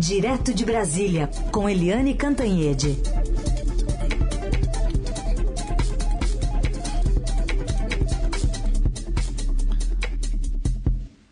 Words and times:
Direto 0.00 0.54
de 0.54 0.64
Brasília, 0.64 1.28
com 1.52 1.68
Eliane 1.68 2.14
Cantanhede. 2.14 2.96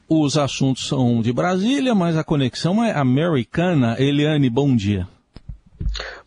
Os 0.06 0.36
assuntos 0.36 0.86
são 0.86 1.22
de 1.22 1.32
Brasília, 1.32 1.94
mas 1.94 2.14
a 2.14 2.22
conexão 2.22 2.84
é 2.84 2.92
americana. 2.92 3.96
Eliane, 3.98 4.50
bom 4.50 4.76
dia. 4.76 5.08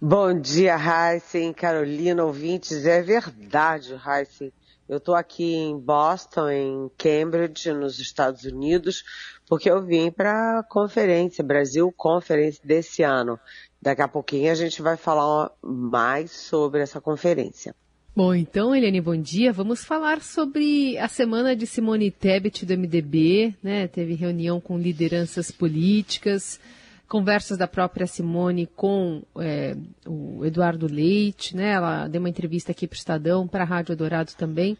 Bom 0.02 0.34
dia, 0.34 0.76
Heisen, 0.76 1.54
Carolina, 1.54 2.24
ouvintes. 2.24 2.88
É 2.88 3.04
verdade, 3.04 3.94
Heisen. 3.94 4.52
Eu 4.90 4.98
estou 4.98 5.14
aqui 5.16 5.54
em 5.54 5.80
Boston, 5.80 6.50
em 6.50 6.92
Cambridge, 6.98 7.72
nos 7.72 8.00
Estados 8.00 8.44
Unidos, 8.44 9.06
porque 9.52 9.70
eu 9.70 9.86
vim 9.86 10.10
para 10.10 10.60
a 10.60 10.64
conferência, 10.64 11.44
Brasil 11.44 11.94
Conference 11.98 12.66
desse 12.66 13.04
ano. 13.04 13.38
Daqui 13.82 14.02
a 14.02 14.08
pouquinho 14.08 14.50
a 14.50 14.56
gente 14.56 14.82
vai 14.82 14.96
falar 14.96 15.52
mais 15.62 16.32
sobre 16.32 16.80
essa 16.80 17.02
conferência. 17.02 17.76
Bom, 18.16 18.34
então, 18.34 18.74
Eliane, 18.74 19.02
bom 19.02 19.18
dia. 19.18 19.52
Vamos 19.52 19.84
falar 19.84 20.22
sobre 20.22 20.98
a 20.98 21.10
semana 21.10 21.54
de 21.54 21.68
Simone 21.68 22.10
Tebet 22.10 22.66
do 22.66 22.78
MDB, 22.78 23.54
né? 23.62 23.90
Teve 23.90 24.14
reunião 24.14 24.62
com 24.62 24.78
lideranças 24.78 25.52
políticas, 25.52 26.58
conversas 27.06 27.58
da 27.58 27.68
própria 27.68 28.08
Simone 28.08 28.66
com 28.74 29.22
é, 29.38 29.76
o 30.08 30.46
Eduardo 30.46 30.88
Leite, 30.88 31.58
né? 31.58 31.74
Ela 31.74 32.08
deu 32.08 32.22
uma 32.22 32.30
entrevista 32.30 32.72
aqui 32.72 32.88
para 32.88 32.96
o 32.96 32.98
Estadão, 32.98 33.46
para 33.50 33.66
a 33.66 33.68
Rádio 33.68 33.98
Dourado 33.98 34.32
também 34.38 34.78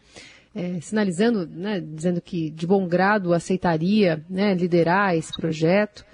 é, 0.54 0.80
sinalizando, 0.80 1.46
né, 1.46 1.80
dizendo 1.80 2.20
que 2.20 2.50
de 2.50 2.66
bom 2.66 2.86
grado 2.86 3.32
aceitaria 3.32 4.24
né, 4.28 4.54
liderar 4.54 5.16
esse 5.16 5.32
projeto. 5.32 6.04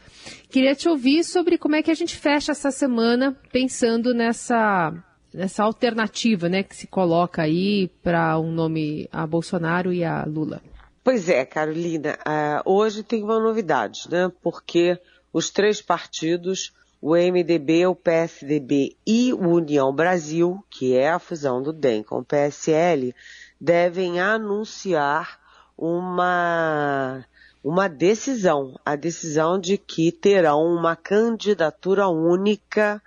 Queria 0.51 0.75
te 0.75 0.89
ouvir 0.89 1.25
sobre 1.25 1.59
como 1.59 1.77
é 1.77 1.83
que 1.83 1.91
a 1.91 1.95
gente 1.95 2.17
fecha 2.17 2.53
essa 2.53 2.71
semana 2.71 3.37
pensando 3.53 4.15
nessa, 4.15 4.93
nessa 5.33 5.63
alternativa 5.63 6.49
né, 6.49 6.63
que 6.63 6.77
se 6.77 6.87
coloca 6.87 7.43
aí 7.43 7.89
para 8.03 8.39
um 8.39 8.53
nome 8.53 9.09
a 9.13 9.27
Bolsonaro 9.27 9.93
e 9.93 10.05
a 10.05 10.25
Lula. 10.25 10.63
Pois 11.03 11.29
é, 11.29 11.45
Carolina, 11.45 12.19
uh, 12.19 12.71
hoje 12.71 13.03
tem 13.03 13.23
uma 13.23 13.41
novidade, 13.41 14.03
né? 14.11 14.31
Porque 14.43 14.99
os 15.33 15.49
três 15.49 15.81
partidos, 15.81 16.73
o 17.01 17.15
MDB, 17.15 17.87
o 17.87 17.95
PSDB 17.95 18.95
e 19.07 19.33
o 19.33 19.49
União 19.55 19.91
Brasil, 19.91 20.63
que 20.69 20.95
é 20.95 21.09
a 21.09 21.19
fusão 21.19 21.63
do 21.63 21.73
DEM 21.73 22.03
com 22.03 22.19
o 22.19 22.25
PSL, 22.25 23.15
devem 23.61 24.21
anunciar 24.21 25.39
uma, 25.77 27.25
uma 27.63 27.89
decisão, 27.89 28.79
a 28.85 28.97
decisão 28.97 29.59
de 29.59 29.79
que 29.79 30.11
terão 30.11 30.65
uma 30.65 30.97
candidatura 30.97 32.09
única 32.09 33.03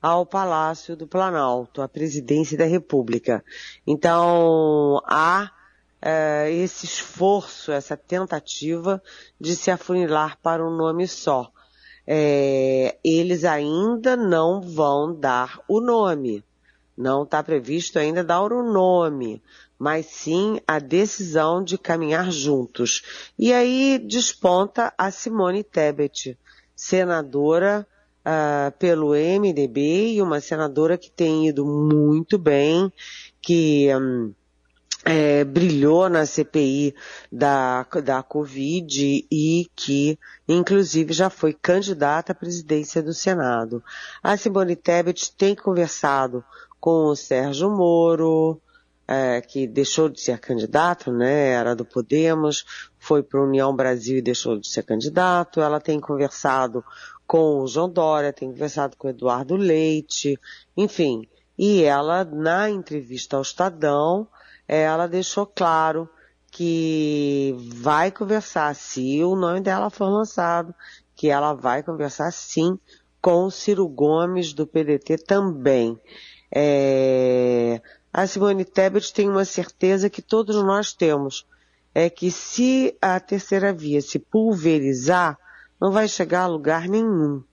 ao 0.00 0.26
Palácio 0.26 0.96
do 0.96 1.06
Planalto, 1.06 1.82
à 1.82 1.88
presidência 1.88 2.56
da 2.56 2.64
República. 2.64 3.44
Então, 3.86 5.00
há 5.04 5.50
é, 6.00 6.52
esse 6.52 6.84
esforço, 6.84 7.72
essa 7.72 7.96
tentativa 7.96 9.02
de 9.40 9.56
se 9.56 9.70
afunilar 9.70 10.38
para 10.42 10.64
um 10.64 10.70
nome 10.70 11.08
só. 11.08 11.50
É, 12.06 12.96
eles 13.02 13.44
ainda 13.44 14.16
não 14.16 14.60
vão 14.60 15.12
dar 15.12 15.60
o 15.66 15.80
nome. 15.80 16.44
Não 16.96 17.24
está 17.24 17.42
previsto 17.42 17.98
ainda 17.98 18.22
dar 18.22 18.52
o 18.52 18.62
nome 18.62 19.42
mas 19.78 20.06
sim 20.06 20.60
a 20.66 20.78
decisão 20.78 21.62
de 21.62 21.76
caminhar 21.76 22.30
juntos. 22.30 23.02
E 23.38 23.52
aí 23.52 23.98
desponta 23.98 24.92
a 24.96 25.10
Simone 25.10 25.62
Tebet, 25.62 26.38
senadora 26.74 27.86
uh, 28.26 28.76
pelo 28.78 29.10
MDB 29.14 30.14
e 30.14 30.22
uma 30.22 30.40
senadora 30.40 30.98
que 30.98 31.10
tem 31.10 31.48
ido 31.48 31.64
muito 31.64 32.38
bem, 32.38 32.92
que 33.40 33.88
um, 33.94 34.32
é, 35.04 35.44
brilhou 35.44 36.08
na 36.08 36.26
CPI 36.26 36.92
da, 37.30 37.86
da 38.02 38.22
Covid 38.24 39.24
e 39.30 39.70
que, 39.76 40.18
inclusive, 40.48 41.12
já 41.12 41.30
foi 41.30 41.52
candidata 41.52 42.32
à 42.32 42.34
presidência 42.34 43.00
do 43.00 43.14
Senado. 43.14 43.82
A 44.20 44.36
Simone 44.36 44.74
Tebet 44.74 45.32
tem 45.36 45.54
conversado 45.54 46.44
com 46.80 47.06
o 47.06 47.14
Sérgio 47.14 47.70
Moro, 47.70 48.60
é, 49.08 49.40
que 49.40 49.66
deixou 49.66 50.08
de 50.08 50.20
ser 50.20 50.38
candidato, 50.38 51.12
né, 51.12 51.50
era 51.50 51.74
do 51.74 51.84
Podemos, 51.84 52.64
foi 52.98 53.22
para 53.22 53.40
a 53.40 53.44
União 53.44 53.74
Brasil 53.74 54.18
e 54.18 54.22
deixou 54.22 54.58
de 54.58 54.68
ser 54.68 54.82
candidato. 54.82 55.60
Ela 55.60 55.80
tem 55.80 56.00
conversado 56.00 56.84
com 57.26 57.60
o 57.60 57.66
João 57.66 57.88
Dória, 57.88 58.32
tem 58.32 58.50
conversado 58.50 58.96
com 58.96 59.06
o 59.06 59.10
Eduardo 59.10 59.56
Leite, 59.56 60.38
enfim. 60.76 61.28
E 61.58 61.82
ela, 61.82 62.24
na 62.24 62.68
entrevista 62.68 63.36
ao 63.36 63.42
Estadão, 63.42 64.28
ela 64.68 65.06
deixou 65.06 65.46
claro 65.46 66.08
que 66.50 67.54
vai 67.74 68.10
conversar, 68.10 68.74
se 68.74 69.22
o 69.22 69.36
nome 69.36 69.60
dela 69.60 69.90
for 69.90 70.08
lançado, 70.08 70.74
que 71.14 71.28
ela 71.28 71.52
vai 71.52 71.82
conversar 71.82 72.30
sim 72.32 72.78
com 73.20 73.44
o 73.44 73.50
Ciro 73.50 73.88
Gomes 73.88 74.52
do 74.52 74.66
PDT 74.66 75.18
também. 75.18 75.98
É, 76.50 77.80
a 78.16 78.26
Simone 78.26 78.64
Tebet 78.64 79.12
tem 79.12 79.28
uma 79.28 79.44
certeza 79.44 80.08
que 80.08 80.22
todos 80.22 80.56
nós 80.62 80.94
temos, 80.94 81.46
é 81.94 82.08
que 82.08 82.30
se 82.30 82.96
a 82.98 83.20
terceira 83.20 83.74
via 83.74 84.00
se 84.00 84.18
pulverizar, 84.18 85.38
não 85.78 85.92
vai 85.92 86.08
chegar 86.08 86.44
a 86.44 86.46
lugar 86.46 86.88
nenhum. 86.88 87.44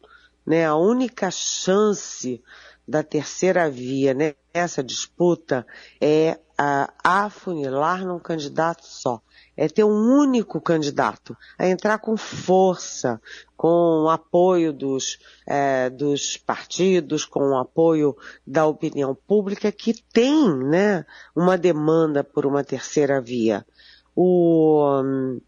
Né? 0.48 0.66
A 0.66 0.74
única 0.74 1.30
chance 1.30 2.42
da 2.88 3.04
terceira 3.04 3.70
via 3.70 4.14
nessa 4.14 4.84
disputa 4.84 5.66
é 6.02 6.40
a 6.58 6.92
afunilar 7.04 8.06
num 8.06 8.20
candidato 8.20 8.86
só 8.86 9.22
é 9.56 9.68
ter 9.68 9.84
um 9.84 10.20
único 10.20 10.60
candidato, 10.60 11.38
a 11.58 11.68
entrar 11.68 12.00
com 12.00 12.18
força, 12.18 13.22
com 13.56 14.04
o 14.04 14.10
apoio 14.10 14.74
dos, 14.74 15.20
é, 15.48 15.90
dos 15.90 16.38
partidos, 16.38 17.24
com 17.24 17.52
o 17.52 17.58
apoio 17.58 18.18
da 18.46 18.66
opinião 18.66 19.16
pública 19.16 19.72
que 19.72 19.94
tem, 20.12 20.56
né, 20.58 21.06
uma 21.36 21.58
demanda 21.58 22.24
por 22.24 22.46
uma 22.46 22.64
terceira 22.64 23.22
via. 23.22 23.66
O, 24.16 25.02
hum, 25.04 25.40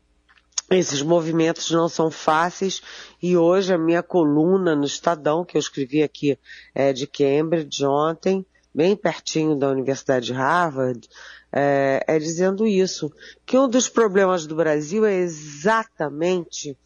esses 0.71 1.01
movimentos 1.01 1.69
não 1.71 1.87
são 1.87 2.09
fáceis 2.09 2.81
e 3.21 3.37
hoje 3.37 3.73
a 3.73 3.77
minha 3.77 4.01
coluna 4.01 4.75
no 4.75 4.85
Estadão, 4.85 5.45
que 5.45 5.57
eu 5.57 5.59
escrevi 5.59 6.01
aqui 6.01 6.39
é, 6.73 6.91
de 6.91 7.05
Cambridge 7.05 7.85
ontem, 7.85 8.45
bem 8.73 8.95
pertinho 8.95 9.55
da 9.55 9.69
Universidade 9.69 10.27
de 10.27 10.33
Harvard, 10.33 11.07
é, 11.51 12.03
é 12.07 12.19
dizendo 12.19 12.65
isso, 12.65 13.11
que 13.45 13.57
um 13.57 13.69
dos 13.69 13.87
problemas 13.87 14.45
do 14.45 14.55
Brasil 14.55 15.05
é 15.05 15.15
exatamente 15.15 16.77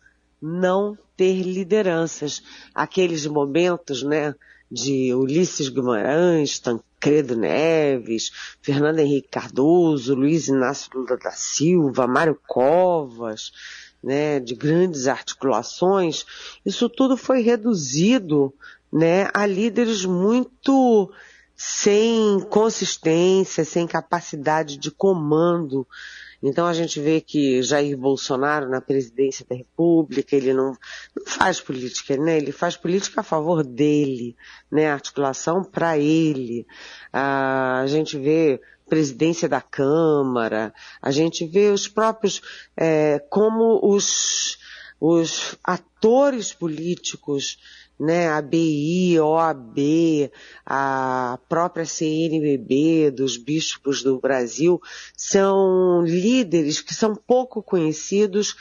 não 0.41 0.97
ter 1.18 1.41
lideranças. 1.41 2.44
Aqueles 2.73 3.25
momentos, 3.25 4.03
né, 4.03 4.35
de 4.72 5.13
Ulisses 5.16 5.69
Guimarães, 5.69 6.59
Tancredo 6.59 6.88
Neves, 7.36 8.32
Fernando 8.62 9.00
Henrique 9.00 9.30
Cardoso, 9.30 10.16
Luiz 10.16 10.48
Inácio 10.48 10.92
Lula 10.94 11.18
da 11.18 11.32
Silva, 11.32 12.08
Mário 12.08 12.40
Covas, 12.48 13.52
né, 14.04 14.40
de 14.40 14.56
grandes 14.56 15.08
articulações, 15.08 16.26
isso 16.66 16.90
tudo 16.90 17.18
foi 17.18 17.42
reduzido, 17.42 18.54
né, 18.92 19.30
a 19.34 19.46
líderes 19.46 20.06
muito 20.06 21.12
sem 21.56 22.40
consistência, 22.50 23.66
sem 23.66 23.86
capacidade 23.86 24.78
de 24.78 24.90
comando. 24.90 25.86
Então 26.41 26.66
a 26.66 26.73
gente 26.73 27.00
vê 27.00 27.19
que 27.19 27.61
Jair 27.61 27.97
Bolsonaro 27.97 28.69
na 28.69 28.79
presidência 28.79 29.45
da 29.50 29.55
República, 29.55 30.35
ele 30.35 30.53
não, 30.53 30.72
não 31.16 31.25
faz 31.25 31.59
política, 31.59 32.16
né? 32.17 32.38
Ele 32.38 32.51
faz 32.51 32.77
política 32.77 33.21
a 33.21 33.24
favor 33.24 33.63
dele, 33.63 34.36
né? 34.71 34.89
Articulação 34.89 35.63
para 35.63 35.97
ele. 35.97 36.65
Ah, 37.12 37.81
a 37.81 37.88
gente 37.88 38.18
vê 38.18 38.62
presidência 38.89 39.47
da 39.47 39.62
Câmara, 39.62 40.74
a 41.01 41.12
gente 41.12 41.45
vê 41.45 41.69
os 41.69 41.88
próprios, 41.88 42.42
é, 42.75 43.19
como 43.30 43.80
os, 43.83 44.57
os 45.00 45.56
atores 45.63 46.51
políticos 46.51 47.57
né, 48.00 48.30
a 48.30 48.42
BI, 48.42 49.19
OAB, 49.19 50.31
a 50.66 51.38
própria 51.50 51.86
CNBB 51.86 53.12
dos 53.12 53.36
bispos 53.38 54.01
do 54.01 54.19
Brasil, 54.19 54.81
são 55.16 56.01
líderes 56.04 56.81
que 56.81 56.94
são 56.94 57.13
pouco 57.13 57.62
conhecidos, 57.62 58.56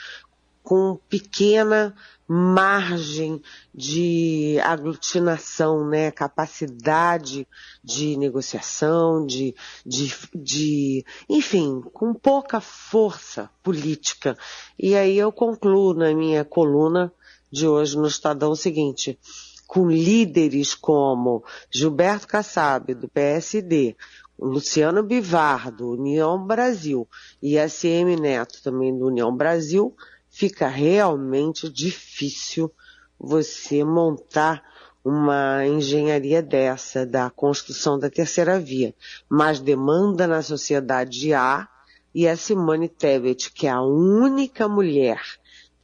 com 0.61 0.99
pequena 1.09 1.95
margem 2.27 3.41
de 3.73 4.59
aglutinação, 4.63 5.87
né, 5.89 6.11
capacidade 6.11 7.47
de 7.83 8.15
negociação, 8.17 9.25
de, 9.25 9.55
de, 9.83 10.13
de, 10.35 11.05
enfim, 11.27 11.81
com 11.91 12.13
pouca 12.13 12.61
força 12.61 13.49
política. 13.63 14.37
E 14.77 14.95
aí 14.95 15.17
eu 15.17 15.31
concluo 15.31 15.95
na 15.95 16.13
minha 16.13 16.45
coluna 16.45 17.11
de 17.51 17.67
hoje 17.67 17.97
no 17.97 18.07
Estadão 18.07 18.51
o 18.51 18.55
seguinte, 18.55 19.19
com 19.67 19.89
líderes 19.89 20.73
como 20.73 21.43
Gilberto 21.69 22.27
Kassab, 22.27 22.93
do 22.93 23.07
PSD, 23.07 23.95
Luciano 24.37 25.03
Bivar, 25.03 25.71
do 25.71 25.91
União 25.91 26.45
Brasil, 26.45 27.07
e 27.41 27.57
SM 27.57 28.15
Neto, 28.19 28.63
também 28.63 28.97
do 28.97 29.07
União 29.07 29.35
Brasil, 29.35 29.95
fica 30.29 30.67
realmente 30.67 31.69
difícil 31.69 32.71
você 33.19 33.83
montar 33.83 34.63
uma 35.03 35.65
engenharia 35.65 36.41
dessa, 36.41 37.05
da 37.05 37.29
construção 37.29 37.99
da 37.99 38.09
terceira 38.09 38.59
via. 38.59 38.93
Mas 39.29 39.59
demanda 39.59 40.27
na 40.27 40.41
sociedade 40.41 41.33
há, 41.33 41.67
e 42.13 42.27
a 42.27 42.35
Simone 42.35 42.89
Tebet, 42.89 43.51
que 43.51 43.67
é 43.67 43.69
a 43.69 43.81
única 43.81 44.67
mulher 44.67 45.21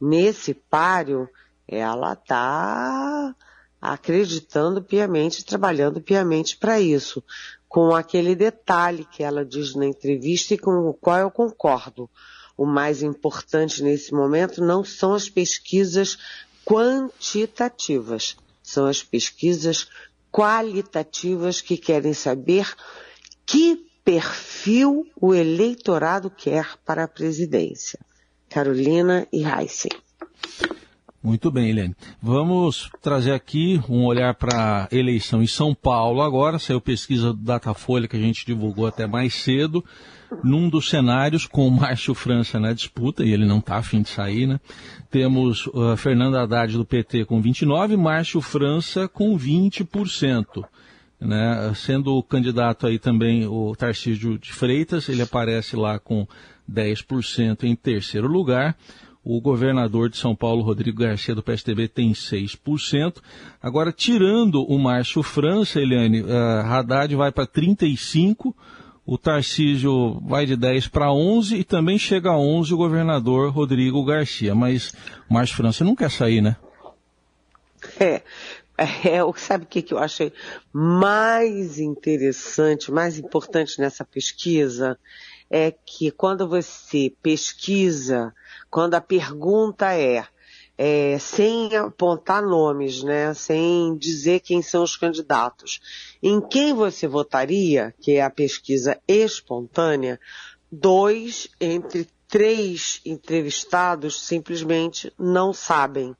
nesse 0.00 0.54
páreo, 0.54 1.28
ela 1.68 2.12
está 2.12 3.34
acreditando 3.80 4.82
piamente, 4.82 5.44
trabalhando 5.44 6.00
piamente 6.00 6.56
para 6.56 6.80
isso, 6.80 7.22
com 7.68 7.94
aquele 7.94 8.34
detalhe 8.34 9.04
que 9.04 9.22
ela 9.22 9.44
diz 9.44 9.74
na 9.74 9.86
entrevista 9.86 10.54
e 10.54 10.58
com 10.58 10.88
o 10.88 10.94
qual 10.94 11.18
eu 11.18 11.30
concordo. 11.30 12.08
O 12.56 12.64
mais 12.64 13.02
importante 13.02 13.82
nesse 13.82 14.12
momento 14.14 14.62
não 14.62 14.84
são 14.84 15.12
as 15.12 15.28
pesquisas 15.28 16.18
quantitativas, 16.64 18.36
são 18.62 18.86
as 18.86 19.02
pesquisas 19.02 19.88
qualitativas 20.32 21.60
que 21.60 21.76
querem 21.76 22.14
saber 22.14 22.74
que 23.44 23.86
perfil 24.04 25.06
o 25.20 25.34
eleitorado 25.34 26.30
quer 26.30 26.76
para 26.84 27.04
a 27.04 27.08
presidência. 27.08 27.98
Carolina 28.48 29.26
e 29.32 29.44
Heisen. 29.44 29.90
Muito 31.26 31.50
bem, 31.50 31.70
Helene. 31.70 31.92
Vamos 32.22 32.88
trazer 33.02 33.32
aqui 33.32 33.82
um 33.88 34.04
olhar 34.04 34.32
para 34.34 34.84
a 34.84 34.94
eleição 34.94 35.42
em 35.42 35.46
São 35.48 35.74
Paulo 35.74 36.22
agora. 36.22 36.56
Saiu 36.56 36.80
pesquisa 36.80 37.32
do 37.32 37.42
Datafolha 37.42 38.06
que 38.06 38.16
a 38.16 38.20
gente 38.20 38.46
divulgou 38.46 38.86
até 38.86 39.08
mais 39.08 39.34
cedo. 39.34 39.84
Num 40.44 40.68
dos 40.68 40.88
cenários 40.88 41.44
com 41.44 41.66
o 41.66 41.70
Márcio 41.70 42.14
França 42.14 42.60
na 42.60 42.72
disputa, 42.72 43.24
e 43.24 43.32
ele 43.32 43.44
não 43.44 43.58
está 43.58 43.76
afim 43.76 44.02
de 44.02 44.08
sair, 44.08 44.46
né? 44.46 44.60
Temos 45.10 45.66
uh, 45.66 45.96
Fernando 45.96 46.36
Haddad 46.36 46.76
do 46.76 46.84
PT 46.84 47.24
com 47.24 47.42
29%, 47.42 47.96
Márcio 47.96 48.40
França 48.40 49.08
com 49.08 49.36
20%. 49.36 50.64
Né? 51.18 51.72
Sendo 51.74 52.14
o 52.14 52.22
candidato 52.22 52.86
aí 52.86 53.00
também 53.00 53.48
o 53.48 53.74
Tarcísio 53.74 54.38
de 54.38 54.52
Freitas, 54.52 55.08
ele 55.08 55.22
aparece 55.22 55.74
lá 55.74 55.98
com 55.98 56.24
10% 56.70 57.64
em 57.64 57.74
terceiro 57.74 58.28
lugar. 58.28 58.76
O 59.28 59.40
governador 59.40 60.08
de 60.08 60.16
São 60.16 60.36
Paulo, 60.36 60.62
Rodrigo 60.62 61.00
Garcia, 61.00 61.34
do 61.34 61.42
PSDB, 61.42 61.88
tem 61.88 62.12
6%. 62.12 63.16
Agora, 63.60 63.90
tirando 63.90 64.62
o 64.62 64.78
Márcio 64.78 65.20
França, 65.20 65.80
Eliane, 65.80 66.22
uh, 66.22 66.60
Haddad 66.64 67.12
vai 67.16 67.32
para 67.32 67.44
35%, 67.44 68.54
o 69.04 69.18
Tarcísio 69.18 70.20
vai 70.20 70.46
de 70.46 70.54
10 70.54 70.86
para 70.86 71.12
11 71.12 71.56
e 71.56 71.64
também 71.64 71.98
chega 71.98 72.30
a 72.30 72.38
11 72.38 72.72
o 72.72 72.76
governador 72.76 73.50
Rodrigo 73.50 74.04
Garcia. 74.04 74.54
Mas 74.54 74.94
o 75.28 75.34
Márcio 75.34 75.56
França 75.56 75.82
não 75.82 75.96
quer 75.96 76.12
sair, 76.12 76.40
né? 76.40 76.56
É, 77.98 78.22
é, 78.78 79.18
sabe 79.34 79.64
o 79.64 79.66
que, 79.66 79.82
que 79.82 79.92
eu 79.92 79.98
achei 79.98 80.32
mais 80.72 81.80
interessante, 81.80 82.92
mais 82.92 83.18
importante 83.18 83.80
nessa 83.80 84.04
pesquisa? 84.04 84.96
É 85.50 85.72
que 85.72 86.12
quando 86.12 86.48
você 86.48 87.12
pesquisa 87.20 88.32
quando 88.76 88.92
a 88.92 89.00
pergunta 89.00 89.94
é, 89.94 90.22
é, 90.76 91.18
sem 91.18 91.74
apontar 91.74 92.42
nomes, 92.42 93.02
né, 93.02 93.32
sem 93.32 93.96
dizer 93.96 94.40
quem 94.40 94.60
são 94.60 94.82
os 94.82 94.98
candidatos, 94.98 95.80
em 96.22 96.42
quem 96.42 96.74
você 96.74 97.08
votaria, 97.08 97.94
que 98.02 98.16
é 98.16 98.22
a 98.22 98.28
pesquisa 98.28 99.00
espontânea, 99.08 100.20
dois 100.70 101.48
entre 101.58 102.06
três 102.28 103.00
entrevistados 103.06 104.20
simplesmente 104.20 105.10
não 105.18 105.54
sabem, 105.54 106.14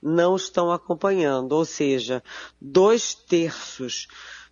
não 0.00 0.36
estão 0.36 0.70
acompanhando, 0.70 1.54
ou 1.54 1.64
seja, 1.64 2.22
dois 2.60 3.14
terços 3.14 4.06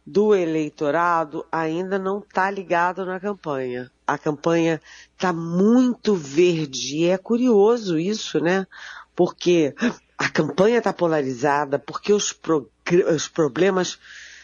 do 0.07 0.35
eleitorado 0.35 1.47
ainda 1.51 1.99
não 1.99 2.19
está 2.19 2.51
ligado 2.51 3.05
na 3.07 3.19
campanha. 3.19 3.91
A 4.07 4.19
campanha 4.19 4.81
está 5.15 5.33
muito 5.33 6.15
verde 6.15 6.99
e 6.99 7.07
é 7.07 7.17
curioso 7.17 7.99
isso, 7.99 8.39
né? 8.39 8.67
Porque 9.17 9.75
a 10.19 10.29
campanha 10.29 10.79
está 10.79 10.93
polarizada, 10.93 11.79
porque 11.79 12.13
os, 12.13 12.39
os 13.15 13.29
problemas 13.29 13.99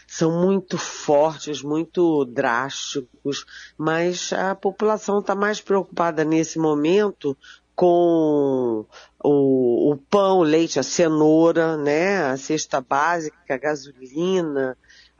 são 0.07 0.41
muito 0.41 0.77
fortes, 0.77 1.61
muito 1.61 2.25
drásticos, 2.25 3.45
mas 3.77 4.33
a 4.33 4.53
população 4.55 5.19
está 5.19 5.33
mais 5.35 5.61
preocupada 5.61 6.25
nesse 6.25 6.59
momento 6.59 7.37
com 7.73 8.85
o, 9.23 9.91
o, 9.91 9.97
pão, 10.09 10.39
o 10.39 10.43
leite, 10.43 10.79
a 10.79 10.83
cenoura, 10.83 11.77
né, 11.77 12.23
a 12.25 12.35
cesta 12.35 12.81
básica, 12.81 13.37
a 13.49 13.57
gasolina, 13.57 14.77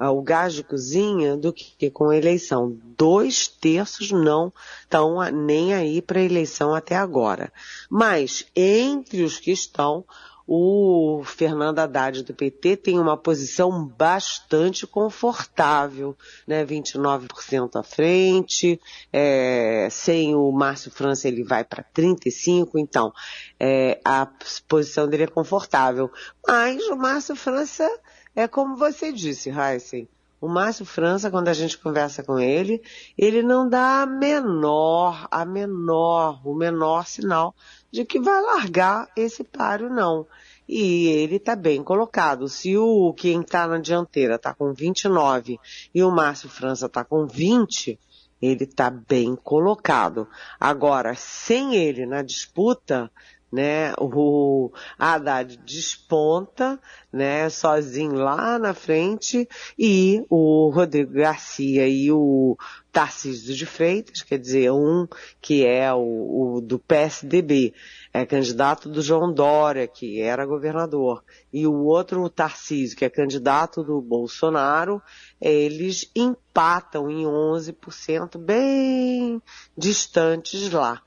o 0.09 0.21
gás 0.21 0.53
de 0.53 0.63
cozinha 0.63 1.38
do 1.38 1.53
que 1.53 1.89
com 1.89 2.09
a 2.09 2.18
eleição. 2.18 2.77
Dois 2.98 3.48
terços 3.48 4.12
não 4.12 4.51
estão 4.81 5.19
nem 5.31 5.74
aí 5.74 6.01
para 6.01 6.21
eleição 6.21 6.74
até 6.74 6.95
agora. 6.95 7.51
Mas, 7.89 8.45
entre 8.56 9.24
os 9.24 9.39
que 9.39 9.51
estão, 9.51 10.06
o 10.53 11.21
Fernando 11.24 11.80
Haddad 11.80 12.24
do 12.24 12.33
PT 12.33 12.75
tem 12.75 13.00
uma 13.00 13.15
posição 13.15 13.86
bastante 13.86 14.86
confortável, 14.86 16.13
né? 16.45 16.65
29% 16.65 17.75
à 17.75 17.83
frente, 17.83 18.77
é, 19.13 19.88
sem 19.89 20.36
o 20.36 20.51
Márcio 20.51 20.92
França 20.92 21.30
ele 21.30 21.44
vai 21.44 21.63
para 21.63 21.83
35%, 21.83 22.71
então 22.75 23.13
é, 23.57 24.01
a 24.03 24.27
posição 24.68 25.07
dele 25.07 25.24
é 25.24 25.27
confortável. 25.27 26.12
Mas 26.45 26.83
o 26.88 26.98
Márcio 26.98 27.36
França 27.36 27.89
é 28.35 28.47
como 28.47 28.75
você 28.75 29.11
disse, 29.11 29.49
Heisen. 29.49 30.07
O 30.41 30.47
Márcio 30.47 30.85
França, 30.85 31.29
quando 31.29 31.49
a 31.49 31.53
gente 31.53 31.77
conversa 31.77 32.23
com 32.23 32.39
ele, 32.39 32.81
ele 33.15 33.43
não 33.43 33.69
dá 33.69 34.01
a 34.01 34.05
menor, 34.07 35.27
a 35.29 35.45
menor, 35.45 36.41
o 36.43 36.55
menor 36.55 37.05
sinal 37.05 37.53
de 37.91 38.03
que 38.03 38.19
vai 38.19 38.41
largar 38.41 39.07
esse 39.15 39.43
páreo, 39.43 39.87
não. 39.87 40.25
E 40.67 41.09
ele 41.09 41.35
está 41.35 41.55
bem 41.55 41.83
colocado. 41.83 42.49
Se 42.49 42.75
o 42.75 43.13
quem 43.13 43.41
está 43.41 43.67
na 43.67 43.77
dianteira 43.77 44.35
está 44.35 44.51
com 44.51 44.73
29 44.73 45.59
e 45.93 46.03
o 46.03 46.09
Márcio 46.09 46.50
França 46.50 46.88
está 46.88 47.03
com 47.03 47.27
20, 47.27 48.00
ele 48.41 48.63
está 48.63 48.89
bem 48.89 49.35
colocado. 49.35 50.27
Agora, 50.59 51.13
sem 51.13 51.75
ele 51.75 52.07
na 52.07 52.23
disputa, 52.23 53.11
né? 53.51 53.93
O 54.00 54.72
Haddad 54.98 55.58
desponta, 55.65 56.79
né? 57.12 57.50
Sozinho 57.50 58.13
lá 58.13 58.58
na 58.58 58.74
frente 58.74 59.48
e 59.77 60.24
o 60.29 60.70
Rodrigo 60.70 61.13
Garcia 61.13 61.88
e 61.88 62.12
o 62.12 62.55
Tarcísio 62.91 63.55
de 63.55 63.65
Freitas, 63.65 64.22
quer 64.22 64.38
dizer, 64.38 64.72
um 64.72 65.08
que 65.41 65.65
é 65.65 65.93
o, 65.93 66.55
o 66.55 66.62
do 66.62 66.77
PSDB, 66.77 67.74
é 68.13 68.25
candidato 68.25 68.89
do 68.89 69.01
João 69.01 69.34
Dória, 69.34 69.88
que 69.88 70.22
era 70.22 70.46
governador, 70.46 71.24
e 71.53 71.65
o 71.65 71.74
outro, 71.86 72.22
o 72.22 72.29
Tarcísio, 72.29 72.98
que 72.98 73.05
é 73.05 73.10
candidato 73.10 73.84
do 73.84 74.01
Bolsonaro, 74.01 75.01
eles 75.39 76.10
empatam 76.13 77.10
em 77.10 77.24
11%, 77.24 78.38
bem 78.38 79.41
distantes 79.77 80.70
lá 80.72 81.01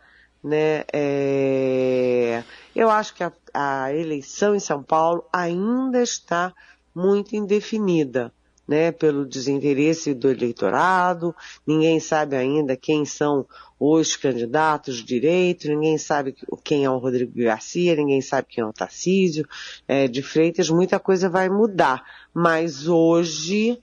né? 0.44 0.84
É... 0.92 2.44
Eu 2.76 2.90
acho 2.90 3.14
que 3.14 3.24
a, 3.24 3.32
a, 3.54 3.94
eleição 3.94 4.54
em 4.54 4.60
São 4.60 4.82
Paulo 4.82 5.24
ainda 5.32 6.02
está 6.02 6.52
muito 6.94 7.34
indefinida, 7.34 8.30
né? 8.68 8.92
Pelo 8.92 9.24
desinteresse 9.24 10.12
do 10.12 10.30
eleitorado, 10.30 11.34
ninguém 11.66 11.98
sabe 11.98 12.36
ainda 12.36 12.76
quem 12.76 13.06
são 13.06 13.46
os 13.80 14.16
candidatos 14.16 15.02
direito, 15.02 15.68
ninguém 15.68 15.96
sabe 15.96 16.34
quem 16.62 16.84
é 16.84 16.90
o 16.90 16.98
Rodrigo 16.98 17.32
Garcia, 17.36 17.96
ninguém 17.96 18.20
sabe 18.20 18.48
quem 18.50 18.62
é 18.62 18.66
o 18.66 18.72
Tarcísio 18.72 19.48
é, 19.88 20.06
de 20.06 20.22
Freitas, 20.22 20.68
muita 20.68 21.00
coisa 21.00 21.28
vai 21.28 21.48
mudar. 21.48 22.04
Mas 22.34 22.86
hoje 22.86 23.80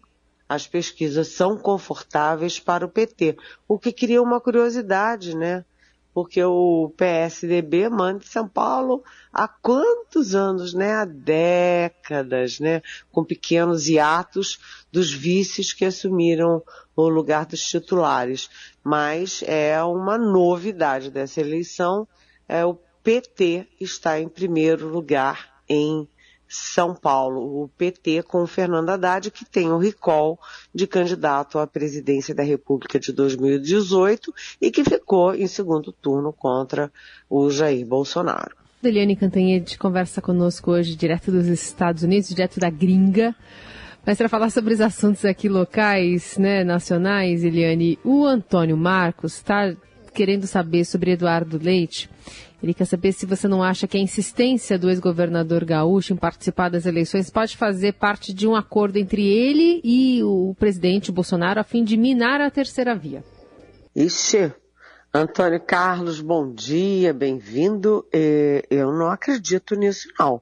as 0.48 0.68
pesquisas 0.68 1.30
são 1.30 1.58
confortáveis 1.58 2.60
para 2.60 2.86
o 2.86 2.90
PT, 2.90 3.38
o 3.68 3.80
que 3.80 3.92
cria 3.92 4.22
uma 4.22 4.40
curiosidade, 4.40 5.36
né? 5.36 5.64
Porque 6.14 6.44
o 6.44 6.94
PSDB 6.98 7.90
manda 7.90 8.24
São 8.24 8.48
Paulo 8.48 9.04
há 9.32 9.48
quantos 9.48 10.36
anos, 10.36 10.74
né? 10.74 10.94
Há 10.96 11.06
décadas, 11.06 12.60
né? 12.60 12.82
Com 13.12 13.24
pequenos 13.24 13.88
hiatos 13.88 14.60
dos 14.92 15.12
vices 15.12 15.74
que 15.74 15.86
assumiram 15.86 16.62
o 16.96 17.08
lugar 17.08 17.46
dos 17.46 17.62
titulares. 17.62 18.50
Mas 18.84 19.44
é 19.48 19.82
uma 19.84 20.18
novidade 20.18 21.10
dessa 21.10 21.40
eleição, 21.40 22.08
é 22.48 22.66
o 22.66 22.78
PT 23.04 23.68
está 23.80 24.20
em 24.20 24.28
primeiro 24.28 24.88
lugar 24.88 25.62
em 25.68 26.08
São 26.54 26.94
Paulo, 26.94 27.64
o 27.64 27.70
PT 27.70 28.24
com 28.24 28.44
o 28.44 28.48
Fernando 28.48 28.90
Haddad, 28.90 29.32
que 29.32 29.46
tem 29.46 29.72
o 29.72 29.78
recall 29.78 30.38
de 30.76 30.86
candidato 30.86 31.58
à 31.58 31.66
presidência 31.66 32.36
da 32.36 32.44
República 32.44 33.00
de 33.00 33.14
2018 33.14 34.34
e 34.60 34.70
que 34.70 34.84
ficou 34.84 35.34
em 35.34 35.48
segundo 35.48 35.94
turno 35.94 36.34
contra 36.34 36.92
o 37.30 37.50
Jair 37.50 37.86
Bolsonaro. 37.86 38.54
Deliane 38.82 39.16
Cantanhede 39.16 39.78
conversa 39.78 40.22
conosco 40.22 40.72
hoje 40.72 40.94
direto 40.98 41.32
dos 41.32 41.48
Estados 41.48 42.04
Unidos, 42.04 42.28
direto 42.28 42.60
da 42.60 42.70
gringa. 42.70 43.34
Mas 44.06 44.18
para 44.18 44.28
falar 44.28 44.50
sobre 44.50 44.74
os 44.74 44.82
assuntos 44.82 45.24
aqui 45.24 45.48
locais, 45.48 46.38
né, 46.38 46.66
nacionais, 46.66 47.46
Eliane, 47.46 47.98
o 48.04 48.26
Antônio 48.26 48.76
Marcos 48.76 49.36
está 49.36 49.74
querendo 50.14 50.48
saber 50.48 50.84
sobre 50.84 51.12
Eduardo 51.12 51.58
Leite. 51.58 52.10
Ele 52.62 52.76
quer 52.76 52.86
saber 52.86 53.12
se 53.12 53.26
você 53.26 53.48
não 53.48 53.64
acha 53.64 53.88
que 53.88 53.98
a 53.98 54.02
insistência 54.02 54.78
do 54.78 54.90
ex-governador 54.90 55.66
gaúcho 55.66 56.14
em 56.14 56.16
participar 56.16 56.70
das 56.70 56.86
eleições 56.86 57.30
pode 57.30 57.58
fazer 57.58 57.94
parte 57.94 58.32
de 58.32 58.48
um 58.48 58.56
acordo 58.56 58.98
entre 58.98 59.26
ele 59.26 59.82
e 59.84 60.24
o 60.24 60.56
presidente 60.60 61.12
Bolsonaro 61.12 61.60
a 61.60 61.64
fim 61.64 61.84
de 61.84 61.98
minar 61.98 62.40
a 62.40 62.52
terceira 62.52 62.96
via. 62.96 63.24
Ixi, 63.96 64.54
Antônio 65.12 65.60
Carlos, 65.60 66.22
bom 66.22 66.54
dia, 66.54 67.12
bem-vindo. 67.14 68.06
Eu 68.70 68.92
não 68.92 69.10
acredito 69.10 69.76
nisso, 69.76 70.08
não. 70.20 70.40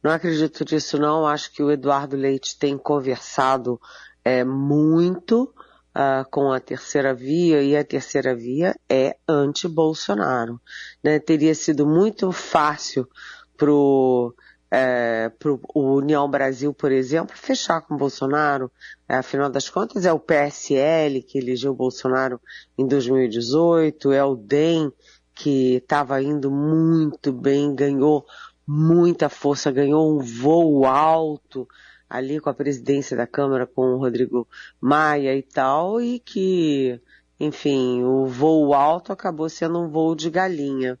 Não 0.00 0.12
acredito 0.12 0.64
nisso, 0.70 0.96
não. 0.96 1.26
Acho 1.26 1.52
que 1.52 1.62
o 1.62 1.72
Eduardo 1.72 2.16
Leite 2.16 2.56
tem 2.56 2.78
conversado 2.78 3.80
é, 4.24 4.44
muito 4.44 5.52
uh, 5.94 6.28
com 6.30 6.52
a 6.52 6.60
terceira 6.60 7.14
via 7.14 7.62
e 7.62 7.76
a 7.76 7.84
terceira 7.84 8.34
via 8.34 8.74
é 8.88 9.16
anti-Bolsonaro. 9.26 10.60
Né? 11.02 11.18
Teria 11.18 11.54
sido 11.54 11.86
muito 11.86 12.30
fácil 12.32 13.08
pro 13.56 14.34
é, 14.70 15.30
para 15.38 15.50
o 15.50 15.60
União 15.96 16.30
Brasil, 16.30 16.74
por 16.74 16.92
exemplo, 16.92 17.34
fechar 17.36 17.80
com 17.80 17.96
Bolsonaro. 17.96 18.70
É, 19.08 19.16
afinal 19.16 19.48
das 19.48 19.68
contas, 19.68 20.04
é 20.04 20.12
o 20.12 20.18
PSL 20.18 21.22
que 21.22 21.38
elegeu 21.38 21.74
Bolsonaro 21.74 22.40
em 22.76 22.86
2018, 22.86 24.12
é 24.12 24.22
o 24.22 24.36
DEM 24.36 24.92
que 25.34 25.76
estava 25.76 26.20
indo 26.20 26.50
muito 26.50 27.32
bem, 27.32 27.74
ganhou 27.74 28.26
muita 28.66 29.28
força, 29.28 29.70
ganhou 29.70 30.14
um 30.14 30.18
voo 30.18 30.84
alto 30.84 31.66
ali 32.08 32.40
com 32.40 32.50
a 32.50 32.54
presidência 32.54 33.16
da 33.16 33.26
Câmara, 33.26 33.66
com 33.66 33.82
o 33.82 33.98
Rodrigo 33.98 34.46
Maia 34.80 35.34
e 35.36 35.42
tal, 35.42 36.00
e 36.00 36.18
que, 36.18 37.00
enfim, 37.38 38.02
o 38.04 38.26
voo 38.26 38.74
alto 38.74 39.12
acabou 39.12 39.48
sendo 39.48 39.80
um 39.80 39.88
voo 39.88 40.14
de 40.14 40.30
galinha 40.30 40.98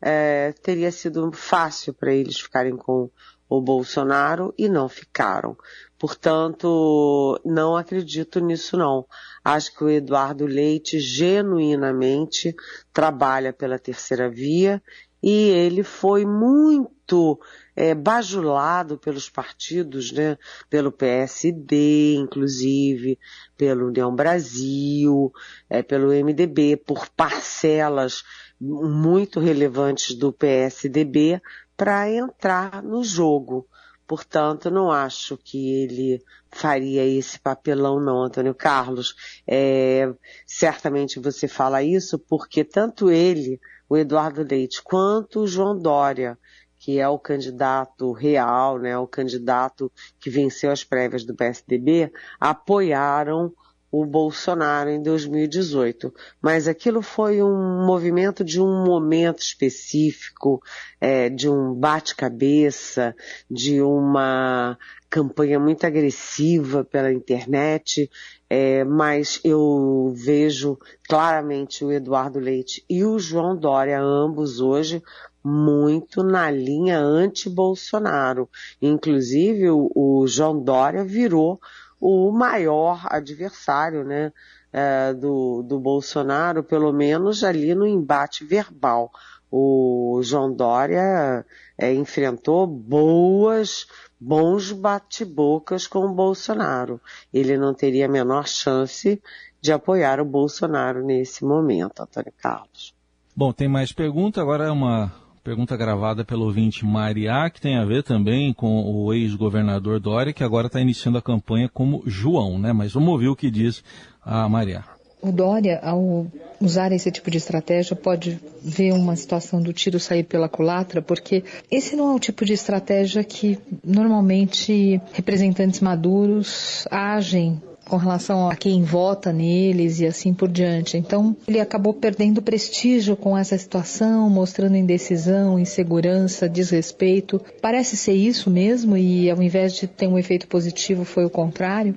é, 0.00 0.52
teria 0.62 0.90
sido 0.90 1.30
fácil 1.32 1.92
para 1.92 2.14
eles 2.14 2.40
ficarem 2.40 2.76
com 2.76 3.10
o 3.48 3.60
Bolsonaro 3.60 4.54
e 4.56 4.68
não 4.68 4.88
ficaram. 4.88 5.56
Portanto, 5.98 7.38
não 7.44 7.76
acredito 7.76 8.40
nisso 8.40 8.76
não. 8.76 9.04
Acho 9.44 9.76
que 9.76 9.84
o 9.84 9.90
Eduardo 9.90 10.46
Leite 10.46 10.98
genuinamente 10.98 12.54
trabalha 12.92 13.52
pela 13.52 13.78
terceira 13.78 14.30
via 14.30 14.82
e 15.22 15.50
ele 15.50 15.82
foi 15.82 16.24
muito 16.24 17.38
é, 17.80 17.94
bajulado 17.94 18.98
pelos 18.98 19.30
partidos, 19.30 20.12
né? 20.12 20.36
Pelo 20.68 20.92
PSD, 20.92 22.14
inclusive, 22.16 23.18
pelo 23.56 23.86
União 23.86 24.14
Brasil, 24.14 25.32
é, 25.66 25.82
pelo 25.82 26.12
MDB, 26.12 26.76
por 26.76 27.08
parcelas 27.08 28.22
muito 28.60 29.40
relevantes 29.40 30.14
do 30.14 30.30
PSDB 30.30 31.40
para 31.74 32.10
entrar 32.12 32.82
no 32.82 33.02
jogo. 33.02 33.66
Portanto, 34.06 34.70
não 34.70 34.90
acho 34.90 35.38
que 35.38 35.82
ele 35.82 36.22
faria 36.50 37.06
esse 37.06 37.38
papelão, 37.40 37.98
não, 37.98 38.24
Antônio 38.24 38.54
Carlos. 38.54 39.14
É, 39.46 40.12
certamente 40.44 41.18
você 41.18 41.48
fala 41.48 41.82
isso 41.82 42.18
porque 42.18 42.62
tanto 42.62 43.10
ele, 43.10 43.58
o 43.88 43.96
Eduardo 43.96 44.42
Leite, 44.42 44.82
quanto 44.82 45.40
o 45.40 45.46
João 45.46 45.78
Dória, 45.78 46.36
que 46.80 46.98
é 46.98 47.06
o 47.06 47.18
candidato 47.18 48.10
real, 48.10 48.78
né, 48.78 48.96
o 48.96 49.06
candidato 49.06 49.92
que 50.18 50.30
venceu 50.30 50.72
as 50.72 50.82
prévias 50.82 51.24
do 51.24 51.36
PSDB, 51.36 52.10
apoiaram 52.40 53.52
o 53.92 54.06
Bolsonaro 54.06 54.88
em 54.88 55.02
2018. 55.02 56.14
Mas 56.40 56.68
aquilo 56.68 57.02
foi 57.02 57.42
um 57.42 57.84
movimento 57.84 58.44
de 58.44 58.60
um 58.60 58.84
momento 58.84 59.40
específico, 59.40 60.62
é, 61.00 61.28
de 61.28 61.50
um 61.50 61.74
bate-cabeça, 61.74 63.14
de 63.50 63.82
uma 63.82 64.78
campanha 65.10 65.58
muito 65.58 65.84
agressiva 65.84 66.84
pela 66.84 67.12
internet, 67.12 68.08
é, 68.48 68.84
mas 68.84 69.40
eu 69.42 70.12
vejo 70.14 70.78
claramente 71.08 71.84
o 71.84 71.90
Eduardo 71.90 72.38
Leite 72.38 72.84
e 72.88 73.04
o 73.04 73.18
João 73.18 73.56
Dória, 73.56 74.00
ambos 74.00 74.60
hoje, 74.60 75.02
muito 75.42 76.22
na 76.22 76.50
linha 76.50 76.98
anti-Bolsonaro. 76.98 78.48
Inclusive, 78.80 79.70
o, 79.70 79.90
o 79.94 80.26
João 80.26 80.62
Dória 80.62 81.04
virou 81.04 81.60
o 82.00 82.30
maior 82.30 83.02
adversário, 83.04 84.04
né, 84.04 84.32
é, 84.72 85.12
do, 85.12 85.62
do 85.62 85.78
Bolsonaro, 85.78 86.62
pelo 86.62 86.92
menos 86.92 87.44
ali 87.44 87.74
no 87.74 87.86
embate 87.86 88.44
verbal. 88.44 89.10
O 89.50 90.20
João 90.22 90.52
Dória 90.52 91.44
é, 91.76 91.92
enfrentou 91.92 92.66
boas, 92.66 93.86
bons 94.18 94.70
bate-bocas 94.70 95.86
com 95.86 96.06
o 96.06 96.14
Bolsonaro. 96.14 97.00
Ele 97.34 97.58
não 97.58 97.74
teria 97.74 98.06
a 98.06 98.08
menor 98.08 98.46
chance 98.46 99.20
de 99.60 99.72
apoiar 99.72 100.20
o 100.20 100.24
Bolsonaro 100.24 101.04
nesse 101.04 101.44
momento, 101.44 102.00
Antônio 102.00 102.32
Carlos. 102.40 102.94
Bom, 103.34 103.52
tem 103.52 103.68
mais 103.68 103.92
pergunta. 103.92 104.40
Agora 104.40 104.66
é 104.66 104.70
uma 104.70 105.12
Pergunta 105.42 105.74
gravada 105.74 106.22
pelo 106.22 106.44
ouvinte 106.44 106.84
Mariá, 106.84 107.48
que 107.48 107.62
tem 107.62 107.78
a 107.78 107.84
ver 107.84 108.02
também 108.02 108.52
com 108.52 108.82
o 108.84 109.12
ex-governador 109.14 109.98
Dória, 109.98 110.34
que 110.34 110.44
agora 110.44 110.66
está 110.66 110.78
iniciando 110.80 111.16
a 111.16 111.22
campanha 111.22 111.66
como 111.66 112.02
João, 112.06 112.58
né? 112.58 112.74
Mas 112.74 112.92
vamos 112.92 113.08
ouvir 113.08 113.28
o 113.28 113.36
que 113.36 113.50
diz 113.50 113.82
a 114.22 114.46
Mariá. 114.50 114.84
O 115.22 115.32
Dória, 115.32 115.80
ao 115.82 116.26
usar 116.60 116.92
esse 116.92 117.10
tipo 117.10 117.30
de 117.30 117.38
estratégia, 117.38 117.96
pode 117.96 118.38
ver 118.62 118.92
uma 118.92 119.16
situação 119.16 119.62
do 119.62 119.72
tiro 119.72 119.98
sair 119.98 120.24
pela 120.24 120.48
culatra, 120.48 121.00
porque 121.00 121.42
esse 121.70 121.96
não 121.96 122.12
é 122.12 122.14
o 122.14 122.20
tipo 122.20 122.44
de 122.44 122.52
estratégia 122.52 123.24
que 123.24 123.58
normalmente 123.82 125.00
representantes 125.12 125.80
maduros 125.80 126.86
agem 126.90 127.60
com 127.90 127.96
relação 127.96 128.48
a 128.48 128.54
quem 128.54 128.84
vota 128.84 129.32
neles 129.32 129.98
e 129.98 130.06
assim 130.06 130.32
por 130.32 130.48
diante. 130.48 130.96
Então, 130.96 131.36
ele 131.48 131.58
acabou 131.58 131.92
perdendo 131.92 132.40
prestígio 132.40 133.16
com 133.16 133.36
essa 133.36 133.58
situação, 133.58 134.30
mostrando 134.30 134.76
indecisão, 134.76 135.58
insegurança, 135.58 136.48
desrespeito. 136.48 137.42
Parece 137.60 137.96
ser 137.96 138.12
isso 138.12 138.48
mesmo 138.48 138.96
e 138.96 139.28
ao 139.28 139.42
invés 139.42 139.74
de 139.74 139.88
ter 139.88 140.06
um 140.06 140.16
efeito 140.16 140.46
positivo 140.46 141.04
foi 141.04 141.24
o 141.24 141.30
contrário? 141.30 141.96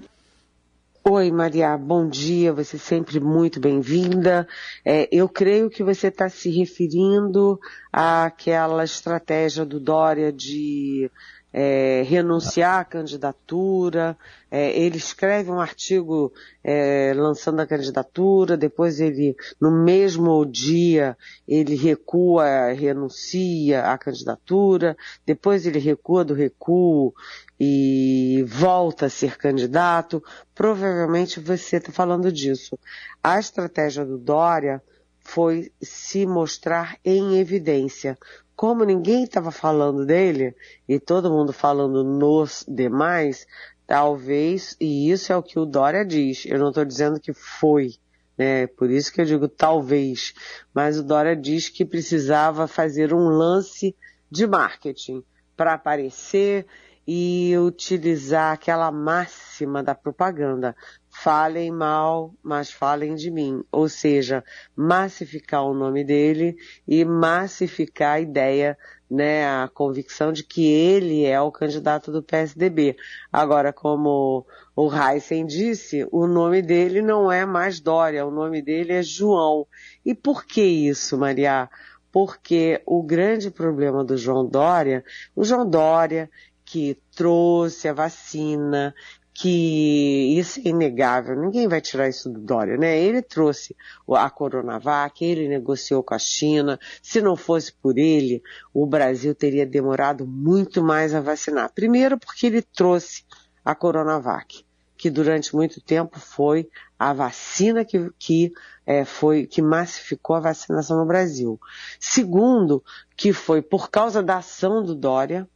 Oi, 1.05 1.29
Maria, 1.31 1.77
bom 1.77 2.07
dia, 2.07 2.51
você 2.51 2.77
sempre 2.77 3.19
muito 3.19 3.59
bem-vinda. 3.59 4.47
É, 4.83 5.07
eu 5.11 5.29
creio 5.29 5.69
que 5.69 5.83
você 5.83 6.07
está 6.07 6.27
se 6.27 6.49
referindo 6.49 7.59
àquela 7.91 8.83
estratégia 8.83 9.63
do 9.63 9.79
Dória 9.79 10.31
de 10.31 11.11
é, 11.53 12.01
renunciar 12.07 12.79
à 12.79 12.85
candidatura, 12.85 14.17
é, 14.49 14.75
ele 14.77 14.97
escreve 14.97 15.51
um 15.51 15.59
artigo 15.59 16.33
é, 16.63 17.13
lançando 17.15 17.59
a 17.59 17.67
candidatura, 17.67 18.57
depois 18.57 18.99
ele, 18.99 19.35
no 19.61 19.71
mesmo 19.71 20.43
dia, 20.45 21.15
ele 21.47 21.75
recua, 21.75 22.73
renuncia 22.73 23.83
à 23.83 23.97
candidatura, 23.99 24.97
depois 25.25 25.67
ele 25.67 25.77
recua 25.77 26.25
do 26.25 26.33
recuo 26.33 27.13
e 27.59 28.43
volta 28.47 29.05
a 29.05 29.09
ser 29.09 29.37
candidato. 29.37 30.23
Provavelmente 30.55 31.39
você 31.39 31.77
está 31.77 31.91
falando 31.91 32.31
disso. 32.31 32.77
A 33.23 33.39
estratégia 33.39 34.03
do 34.03 34.17
Dória 34.17 34.81
foi 35.23 35.71
se 35.81 36.25
mostrar 36.25 36.97
em 37.03 37.37
evidência 37.37 38.17
como 38.55 38.83
ninguém 38.83 39.23
estava 39.23 39.51
falando 39.51 40.05
dele 40.05 40.55
e 40.87 40.99
todo 40.99 41.31
mundo 41.31 41.51
falando 41.51 42.03
nos 42.03 42.65
demais, 42.67 43.45
talvez, 43.85 44.75
e 44.79 45.11
isso 45.11 45.31
é 45.31 45.37
o 45.37 45.43
que 45.43 45.59
o 45.59 45.65
Dória 45.65 46.05
diz, 46.05 46.45
eu 46.45 46.59
não 46.59 46.69
estou 46.69 46.85
dizendo 46.85 47.19
que 47.19 47.33
foi, 47.33 47.95
né? 48.37 48.67
Por 48.67 48.89
isso 48.89 49.11
que 49.11 49.21
eu 49.21 49.25
digo 49.25 49.47
talvez, 49.47 50.33
mas 50.73 50.97
o 50.97 51.03
Dória 51.03 51.35
diz 51.35 51.69
que 51.69 51.85
precisava 51.85 52.67
fazer 52.67 53.13
um 53.13 53.27
lance 53.27 53.95
de 54.29 54.47
marketing 54.47 55.23
para 55.55 55.73
aparecer 55.73 56.65
e 57.05 57.53
utilizar 57.57 58.53
aquela 58.53 58.91
máxima 58.91 59.83
da 59.83 59.93
propaganda. 59.93 60.75
Falem 61.13 61.71
mal, 61.71 62.33
mas 62.41 62.71
falem 62.71 63.13
de 63.13 63.29
mim. 63.29 63.63
Ou 63.71 63.87
seja, 63.87 64.43
massificar 64.75 65.63
o 65.63 65.73
nome 65.73 66.03
dele 66.03 66.55
e 66.87 67.05
massificar 67.05 68.15
a 68.15 68.19
ideia, 68.19 68.77
né, 69.09 69.45
a 69.45 69.69
convicção 69.71 70.33
de 70.33 70.43
que 70.43 70.65
ele 70.65 71.23
é 71.23 71.39
o 71.39 71.51
candidato 71.51 72.11
do 72.11 72.23
PSDB. 72.23 72.97
Agora, 73.31 73.71
como 73.71 74.45
o 74.75 74.89
Heisen 74.91 75.45
disse, 75.45 76.07
o 76.11 76.25
nome 76.25 76.63
dele 76.63 77.01
não 77.01 77.31
é 77.31 77.45
mais 77.45 77.79
Dória, 77.79 78.25
o 78.25 78.31
nome 78.31 78.61
dele 78.61 78.93
é 78.93 79.03
João. 79.03 79.67
E 80.03 80.15
por 80.15 80.45
que 80.45 80.63
isso, 80.63 81.17
Maria? 81.17 81.69
Porque 82.11 82.81
o 82.85 83.03
grande 83.03 83.51
problema 83.51 84.03
do 84.03 84.17
João 84.17 84.45
Dória, 84.45 85.05
o 85.35 85.43
João 85.43 85.69
Dória, 85.69 86.29
que 86.65 86.97
trouxe 87.15 87.87
a 87.87 87.93
vacina, 87.93 88.95
que 89.33 90.37
isso 90.37 90.59
é 90.59 90.69
inegável, 90.69 91.35
ninguém 91.35 91.67
vai 91.67 91.81
tirar 91.81 92.07
isso 92.07 92.29
do 92.29 92.39
Dória, 92.39 92.77
né? 92.77 92.99
Ele 92.99 93.21
trouxe 93.21 93.75
a 94.07 94.29
Coronavac, 94.29 95.25
ele 95.25 95.47
negociou 95.47 96.03
com 96.03 96.13
a 96.13 96.19
China. 96.19 96.79
Se 97.01 97.19
não 97.19 97.35
fosse 97.35 97.73
por 97.73 97.97
ele, 97.97 98.43
o 98.73 98.85
Brasil 98.85 99.33
teria 99.33 99.65
demorado 99.65 100.27
muito 100.27 100.83
mais 100.83 101.15
a 101.15 101.21
vacinar. 101.21 101.71
Primeiro 101.73 102.17
porque 102.19 102.45
ele 102.45 102.61
trouxe 102.61 103.23
a 103.65 103.73
Coronavac, 103.73 104.63
que 104.95 105.09
durante 105.09 105.55
muito 105.55 105.81
tempo 105.81 106.19
foi 106.19 106.69
a 106.99 107.11
vacina 107.11 107.83
que, 107.83 108.11
que 108.19 108.53
é, 108.85 109.03
foi 109.03 109.47
que 109.47 109.61
massificou 109.61 110.35
a 110.35 110.41
vacinação 110.41 110.97
no 110.97 111.07
Brasil. 111.07 111.59
Segundo, 111.99 112.83
que 113.15 113.33
foi 113.33 113.63
por 113.63 113.89
causa 113.89 114.21
da 114.21 114.37
ação 114.37 114.83
do 114.83 114.93
Dória, 114.93 115.49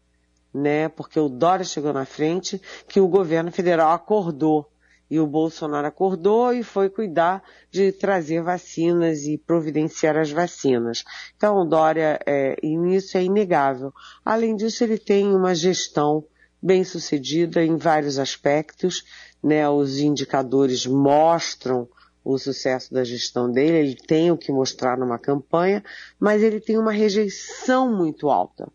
né? 0.54 0.90
Porque 0.90 1.20
o 1.20 1.30
Dória 1.30 1.66
chegou 1.66 1.94
na 1.94 2.06
frente, 2.06 2.62
que 2.88 3.00
o 3.00 3.08
governo 3.08 3.52
federal 3.52 3.94
acordou. 3.94 4.70
E 5.10 5.20
o 5.20 5.26
Bolsonaro 5.26 5.88
acordou 5.88 6.52
e 6.52 6.64
foi 6.64 6.90
cuidar 6.90 7.42
de 7.72 7.94
trazer 7.94 8.42
vacinas 8.42 9.24
e 9.24 9.38
providenciar 9.38 10.18
as 10.18 10.32
vacinas. 10.32 11.06
Então, 11.38 11.56
o 11.58 11.66
Dória, 11.66 12.20
é, 12.26 12.58
e 12.62 12.76
isso 12.94 13.18
é 13.18 13.24
inegável. 13.24 13.94
Além 14.26 14.56
disso, 14.56 14.84
ele 14.84 14.98
tem 14.98 15.34
uma 15.34 15.56
gestão 15.56 16.26
bem 16.62 16.84
sucedida 16.84 17.64
em 17.64 17.78
vários 17.78 18.20
aspectos, 18.20 19.04
né? 19.42 19.70
Os 19.70 20.00
indicadores 20.00 20.86
mostram 20.86 21.88
o 22.24 22.38
sucesso 22.38 22.94
da 22.94 23.06
gestão 23.06 23.50
dele, 23.50 23.78
ele 23.78 23.96
tem 23.96 24.32
o 24.32 24.38
que 24.38 24.52
mostrar 24.52 24.98
numa 24.98 25.18
campanha, 25.18 25.82
mas 26.20 26.44
ele 26.44 26.60
tem 26.60 26.78
uma 26.78 26.92
rejeição 26.92 27.96
muito 27.96 28.30
alta, 28.30 28.70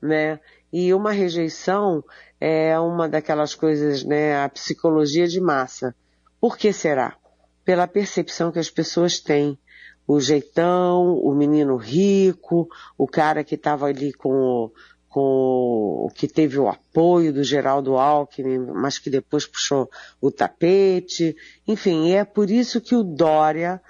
né? 0.00 0.40
E 0.72 0.92
uma 0.92 1.12
rejeição 1.12 2.04
é 2.40 2.78
uma 2.78 3.08
daquelas 3.08 3.54
coisas, 3.54 4.04
né, 4.04 4.42
a 4.42 4.48
psicologia 4.48 5.26
de 5.26 5.40
massa. 5.40 5.94
Por 6.40 6.56
que 6.56 6.72
será? 6.72 7.16
Pela 7.64 7.86
percepção 7.86 8.52
que 8.52 8.58
as 8.58 8.70
pessoas 8.70 9.18
têm. 9.18 9.58
O 10.06 10.20
jeitão, 10.20 11.18
o 11.18 11.34
menino 11.34 11.76
rico, 11.76 12.68
o 12.96 13.06
cara 13.06 13.44
que 13.44 13.54
estava 13.54 13.86
ali 13.86 14.12
com 14.12 14.70
com 15.08 16.08
que 16.14 16.28
teve 16.28 16.58
o 16.58 16.68
apoio 16.68 17.32
do 17.32 17.42
Geraldo 17.42 17.96
Alckmin, 17.96 18.58
mas 18.74 18.98
que 18.98 19.08
depois 19.08 19.46
puxou 19.46 19.88
o 20.20 20.30
tapete. 20.30 21.34
Enfim, 21.66 22.12
é 22.12 22.24
por 22.24 22.50
isso 22.50 22.80
que 22.80 22.94
o 22.94 23.02
Dória 23.02 23.80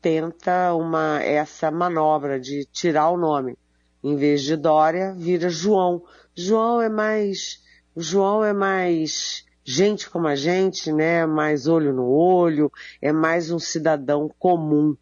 tenta 0.00 0.74
uma 0.74 1.20
essa 1.22 1.70
manobra 1.70 2.38
de 2.38 2.66
tirar 2.66 3.08
o 3.10 3.16
nome. 3.16 3.56
Em 4.02 4.16
vez 4.16 4.42
de 4.42 4.56
Dória, 4.56 5.12
vira 5.12 5.48
João. 5.48 6.02
João 6.34 6.80
é 6.80 6.88
mais, 6.88 7.62
João 7.96 8.44
é 8.44 8.52
mais 8.52 9.44
gente 9.64 10.08
como 10.08 10.26
a 10.26 10.34
gente, 10.34 10.92
né? 10.92 11.26
Mais 11.26 11.66
olho 11.66 11.92
no 11.92 12.08
olho, 12.08 12.72
é 13.02 13.12
mais 13.12 13.50
um 13.50 13.58
cidadão 13.58 14.30
comum. 14.38 14.96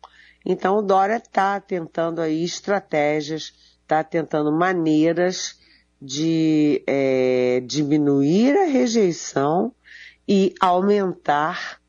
Então 0.45 0.79
o 0.79 0.83
Dória 0.83 1.17
está 1.17 1.61
tentando 1.61 2.21
aí 2.21 2.43
estratégias, 2.43 3.53
está 3.83 4.03
tentando 4.03 4.51
maneiras 4.51 5.59
de 6.01 6.83
é, 6.87 7.63
diminuir 7.65 8.57
a 8.57 8.65
rejeição 8.65 9.73
e 10.29 10.55
aumentar 10.61 11.81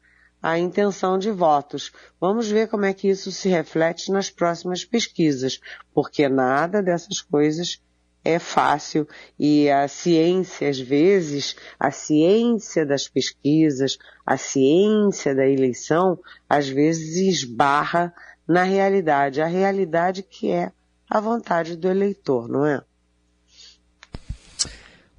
a 0.48 0.58
intenção 0.58 1.18
de 1.18 1.30
votos. 1.30 1.92
Vamos 2.22 2.50
ver 2.50 2.70
como 2.70 2.86
é 2.86 2.94
que 2.94 3.10
isso 3.10 3.34
se 3.34 3.50
reflete 3.50 4.14
nas 4.14 4.30
próximas 4.30 4.86
pesquisas, 4.86 5.60
porque 5.94 6.30
nada 6.30 6.82
dessas 6.82 7.20
coisas 7.22 7.82
é 8.24 8.40
fácil 8.40 9.06
e 9.38 9.70
a 9.70 9.90
ciência, 9.90 10.70
às 10.70 10.80
vezes, 10.80 11.54
a 11.78 11.92
ciência 11.92 12.86
das 12.86 13.10
pesquisas, 13.10 13.98
a 14.26 14.38
ciência 14.38 15.36
da 15.36 15.46
eleição, 15.46 16.18
às 16.50 16.70
vezes 16.70 17.18
esbarra 17.18 18.14
na 18.48 18.64
realidade, 18.64 19.42
a 19.42 19.48
realidade 19.48 20.24
que 20.24 20.50
é 20.50 20.72
a 21.10 21.20
vontade 21.20 21.76
do 21.76 21.90
eleitor, 21.90 22.48
não 22.48 22.66
é? 22.66 22.82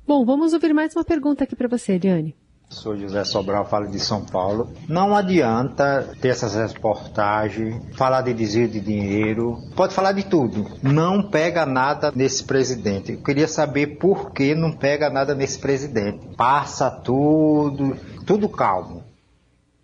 Bom, 0.07 0.25
vamos 0.25 0.55
ouvir 0.55 0.73
mais 0.73 0.97
uma 0.97 1.05
pergunta 1.05 1.45
aqui 1.45 1.55
para 1.55 1.69
você, 1.69 1.97
Eliane. 1.97 2.35
Sou 2.70 2.96
José 2.96 3.24
Sobral, 3.24 3.64
falo 3.64 3.88
de 3.88 3.98
São 3.98 4.24
Paulo. 4.24 4.70
Não 4.87 5.16
adianta 5.16 6.14
ter 6.20 6.28
essas 6.28 6.54
reportagens, 6.54 7.83
falar 7.96 8.20
de 8.20 8.35
desvio 8.35 8.68
de 8.68 8.78
dinheiro, 8.78 9.59
pode 9.74 9.94
falar 9.94 10.12
de 10.12 10.24
tudo. 10.24 10.66
Não 10.83 11.22
pega 11.22 11.64
nada 11.64 12.12
nesse 12.14 12.44
presidente. 12.44 13.12
Eu 13.12 13.22
queria 13.22 13.48
saber 13.48 13.98
por 13.98 14.33
que 14.33 14.54
não 14.54 14.70
pega 14.70 15.09
nada 15.09 15.35
nesse 15.35 15.59
presidente. 15.59 16.35
Passa 16.37 16.90
tudo, 16.90 17.96
tudo 18.26 18.48
calmo. 18.48 19.02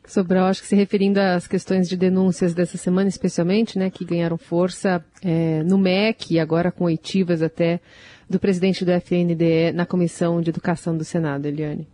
Sobral, 0.06 0.48
acho 0.48 0.60
que 0.60 0.68
se 0.68 0.76
referindo 0.76 1.18
às 1.18 1.46
questões 1.46 1.88
de 1.88 1.96
denúncias 1.96 2.52
dessa 2.52 2.76
semana, 2.76 3.08
especialmente, 3.08 3.78
né, 3.78 3.88
que 3.88 4.04
ganharam 4.04 4.36
força 4.36 5.02
é, 5.22 5.62
no 5.62 5.78
MEC 5.78 6.34
e 6.34 6.38
agora 6.38 6.70
com 6.70 6.84
oitivas 6.84 7.40
até 7.40 7.80
do 8.28 8.38
presidente 8.38 8.84
do 8.84 8.92
FNDE 8.92 9.72
na 9.72 9.86
Comissão 9.86 10.42
de 10.42 10.50
Educação 10.50 10.94
do 10.94 11.04
Senado, 11.04 11.46
Eliane. 11.46 11.93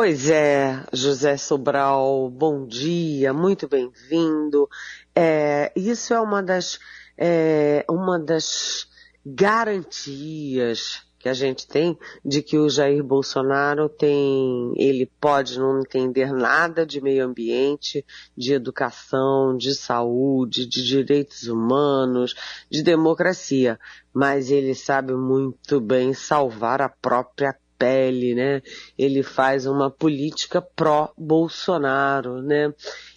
Pois 0.00 0.30
é, 0.30 0.86
José 0.92 1.36
Sobral, 1.36 2.30
bom 2.30 2.64
dia, 2.64 3.32
muito 3.32 3.66
bem-vindo. 3.66 4.68
É, 5.12 5.72
isso 5.74 6.14
é 6.14 6.20
uma 6.20 6.40
das, 6.40 6.78
é, 7.16 7.84
uma 7.90 8.16
das 8.16 8.86
garantias 9.26 11.02
que 11.18 11.28
a 11.28 11.34
gente 11.34 11.66
tem 11.66 11.98
de 12.24 12.42
que 12.42 12.56
o 12.56 12.70
Jair 12.70 13.02
Bolsonaro 13.02 13.88
tem, 13.88 14.72
ele 14.76 15.10
pode 15.20 15.58
não 15.58 15.80
entender 15.80 16.32
nada 16.32 16.86
de 16.86 17.00
meio 17.00 17.24
ambiente, 17.24 18.06
de 18.36 18.52
educação, 18.52 19.56
de 19.56 19.74
saúde, 19.74 20.64
de 20.64 20.80
direitos 20.80 21.48
humanos, 21.48 22.36
de 22.70 22.84
democracia, 22.84 23.80
mas 24.14 24.48
ele 24.52 24.76
sabe 24.76 25.12
muito 25.14 25.80
bem 25.80 26.14
salvar 26.14 26.80
a 26.80 26.88
própria 26.88 27.52
pele, 27.78 28.34
né? 28.34 28.60
Ele 28.98 29.22
faz 29.22 29.66
uma 29.66 29.90
política 29.90 30.60
pró-Bolsonaro, 30.60 32.42
né? 32.42 32.72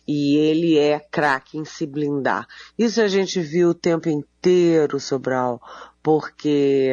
E 0.07 0.37
ele 0.37 0.77
é 0.77 0.99
craque 0.99 1.57
em 1.57 1.65
se 1.65 1.85
blindar. 1.85 2.47
Isso 2.77 3.01
a 3.01 3.07
gente 3.07 3.39
viu 3.41 3.69
o 3.69 3.73
tempo 3.73 4.09
inteiro, 4.09 4.99
Sobral, 4.99 5.59
porque 6.03 6.91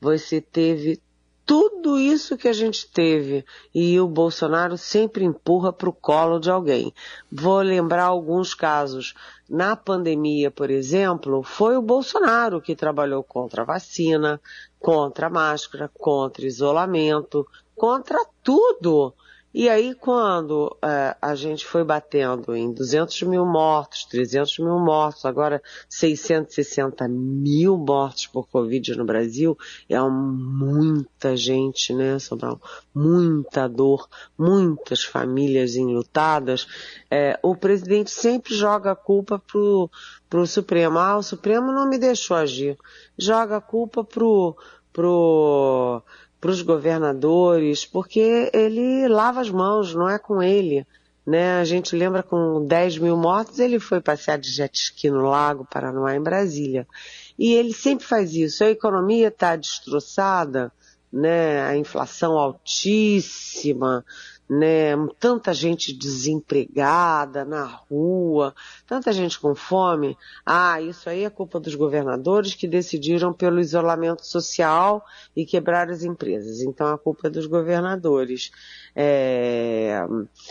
você 0.00 0.40
teve 0.40 1.00
tudo 1.46 1.96
isso 1.96 2.36
que 2.36 2.48
a 2.48 2.52
gente 2.52 2.90
teve 2.90 3.44
e 3.72 3.98
o 4.00 4.08
Bolsonaro 4.08 4.76
sempre 4.76 5.24
empurra 5.24 5.72
para 5.72 5.88
o 5.88 5.92
colo 5.92 6.40
de 6.40 6.50
alguém. 6.50 6.92
Vou 7.30 7.60
lembrar 7.60 8.06
alguns 8.06 8.52
casos. 8.52 9.14
Na 9.48 9.76
pandemia, 9.76 10.50
por 10.50 10.68
exemplo, 10.68 11.44
foi 11.44 11.76
o 11.76 11.82
Bolsonaro 11.82 12.60
que 12.60 12.74
trabalhou 12.74 13.22
contra 13.22 13.62
a 13.62 13.64
vacina, 13.64 14.40
contra 14.80 15.28
a 15.28 15.30
máscara, 15.30 15.88
contra 15.94 16.44
isolamento, 16.44 17.46
contra 17.76 18.18
tudo. 18.42 19.14
E 19.58 19.70
aí, 19.70 19.94
quando 19.94 20.76
é, 20.84 21.16
a 21.18 21.34
gente 21.34 21.64
foi 21.64 21.82
batendo 21.82 22.54
em 22.54 22.70
200 22.70 23.22
mil 23.22 23.46
mortos, 23.46 24.04
300 24.04 24.58
mil 24.58 24.78
mortos, 24.78 25.24
agora 25.24 25.62
660 25.88 27.08
mil 27.08 27.78
mortos 27.78 28.26
por 28.26 28.46
Covid 28.48 28.94
no 28.98 29.06
Brasil, 29.06 29.56
é 29.88 29.98
muita 29.98 31.34
gente, 31.34 31.94
né, 31.94 32.18
Sobral? 32.18 32.60
Muita 32.94 33.66
dor, 33.66 34.06
muitas 34.36 35.02
famílias 35.02 35.74
enlutadas. 35.74 36.66
É, 37.10 37.40
o 37.42 37.56
presidente 37.56 38.10
sempre 38.10 38.54
joga 38.54 38.92
a 38.92 38.94
culpa 38.94 39.38
pro, 39.38 39.90
pro 40.28 40.46
Supremo. 40.46 40.98
Ah, 40.98 41.16
o 41.16 41.22
Supremo 41.22 41.72
não 41.72 41.88
me 41.88 41.96
deixou 41.96 42.36
agir. 42.36 42.76
Joga 43.16 43.56
a 43.56 43.62
culpa 43.62 44.04
pro, 44.04 44.54
pro 44.92 46.02
para 46.40 46.50
os 46.50 46.62
governadores, 46.62 47.84
porque 47.84 48.50
ele 48.52 49.08
lava 49.08 49.40
as 49.40 49.50
mãos, 49.50 49.94
não 49.94 50.08
é 50.08 50.18
com 50.18 50.42
ele. 50.42 50.86
Né? 51.26 51.58
A 51.58 51.64
gente 51.64 51.96
lembra 51.96 52.22
com 52.22 52.64
10 52.64 52.98
mil 52.98 53.16
mortos, 53.16 53.58
ele 53.58 53.80
foi 53.80 54.00
passear 54.00 54.38
de 54.38 54.48
jet 54.48 54.76
ski 54.78 55.10
no 55.10 55.22
Lago 55.22 55.66
Paranoá, 55.68 56.14
em 56.14 56.22
Brasília. 56.22 56.86
E 57.38 57.52
ele 57.52 57.72
sempre 57.72 58.06
faz 58.06 58.32
isso. 58.34 58.62
A 58.62 58.70
economia 58.70 59.28
está 59.28 59.56
destroçada, 59.56 60.72
né? 61.12 61.62
a 61.62 61.76
inflação 61.76 62.38
altíssima, 62.38 64.04
né? 64.48 64.92
Tanta 65.18 65.52
gente 65.52 65.92
desempregada 65.92 67.44
na 67.44 67.64
rua, 67.64 68.54
tanta 68.86 69.12
gente 69.12 69.38
com 69.38 69.54
fome. 69.54 70.16
Ah, 70.44 70.80
isso 70.80 71.08
aí 71.08 71.24
é 71.24 71.30
culpa 71.30 71.58
dos 71.58 71.74
governadores 71.74 72.54
que 72.54 72.66
decidiram 72.66 73.32
pelo 73.32 73.60
isolamento 73.60 74.24
social 74.24 75.04
e 75.34 75.44
quebrar 75.44 75.90
as 75.90 76.04
empresas. 76.04 76.60
Então 76.60 76.86
a 76.86 76.98
culpa 76.98 77.26
é 77.26 77.30
dos 77.30 77.46
governadores. 77.46 78.50
É... 78.94 79.98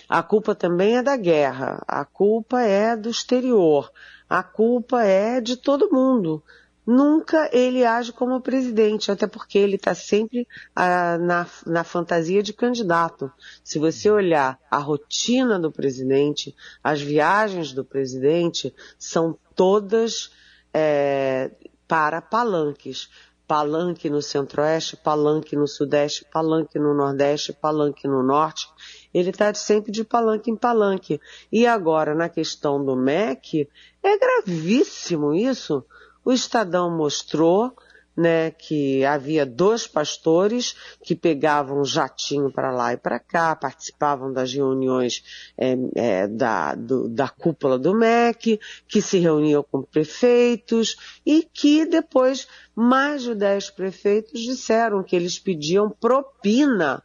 A 0.10 0.21
culpa 0.21 0.53
também 0.53 0.97
é 0.97 1.03
da 1.03 1.15
guerra. 1.15 1.81
A 1.88 2.03
culpa 2.03 2.62
é 2.62 2.95
do 2.95 3.10
exterior. 3.10 3.91
A 4.29 4.43
culpa 4.43 5.03
é 5.03 5.39
de 5.39 5.55
todo 5.55 5.91
mundo 5.91 6.43
nunca 6.86 7.50
ele 7.52 7.84
age 7.84 8.13
como 8.13 8.41
presidente, 8.41 9.12
até 9.12 9.26
porque 9.26 9.58
ele 9.58 9.76
está 9.76 9.95
sempre 9.95 10.48
ah, 10.76 11.17
na, 11.17 11.48
na 11.65 11.84
fantasia 11.84 12.43
de 12.43 12.54
candidato. 12.54 13.32
Se 13.63 13.80
você 13.80 14.10
olhar 14.10 14.60
a 14.69 14.78
rotina 14.78 15.60
do 15.60 15.71
presidente, 15.71 16.56
as 16.84 17.02
viagens 17.02 17.74
do 17.74 17.84
presidente 17.84 18.74
são 19.00 19.38
todas 19.56 20.32
é, 20.74 21.52
para 21.88 22.21
palanques. 22.21 23.10
Palanque 23.48 24.10
no 24.10 24.24
centro-oeste, 24.24 24.98
palanque 24.98 25.56
no 25.56 25.67
sudeste, 25.67 26.26
palanque 26.34 26.80
no 26.80 26.95
nordeste, 26.95 27.54
palanque 27.54 28.08
no 28.08 28.24
norte. 28.24 28.67
Ele 29.13 29.30
está 29.30 29.54
sempre 29.54 29.91
de 29.91 30.04
palanque 30.04 30.50
em 30.50 30.56
palanque. 30.56 31.21
E 31.52 31.67
agora, 31.67 32.15
na 32.15 32.28
questão 32.28 32.84
do 32.84 32.95
MEC, 32.95 33.69
é 34.02 34.17
gravíssimo 34.17 35.32
isso 35.36 35.86
o 36.25 36.33
Estadão 36.33 36.89
mostrou 36.89 37.73
né, 38.15 38.51
que 38.51 39.03
havia 39.03 39.45
dois 39.45 39.85
pastores 39.85 40.75
que 41.03 41.13
pegavam 41.13 41.83
jatinho 41.83 42.49
para 42.49 42.71
lá 42.71 42.93
e 42.93 42.97
para 42.97 43.19
cá, 43.19 43.55
participavam 43.55 44.31
das 44.31 44.53
reuniões 44.53 45.51
é, 45.57 45.75
é, 45.95 46.27
da, 46.27 46.73
do, 46.75 47.09
da 47.09 47.27
cúpula 47.27 47.77
do 47.77 47.93
MEC, 47.93 48.59
que 48.88 49.01
se 49.01 49.19
reuniam 49.19 49.63
com 49.69 49.83
prefeitos 49.83 50.95
e 51.25 51.43
que 51.43 51.85
depois 51.85 52.47
mais 52.73 53.23
de 53.23 53.35
dez 53.35 53.69
prefeitos 53.69 54.39
disseram 54.41 55.03
que 55.03 55.15
eles 55.15 55.38
pediam 55.38 55.89
propina 55.89 57.03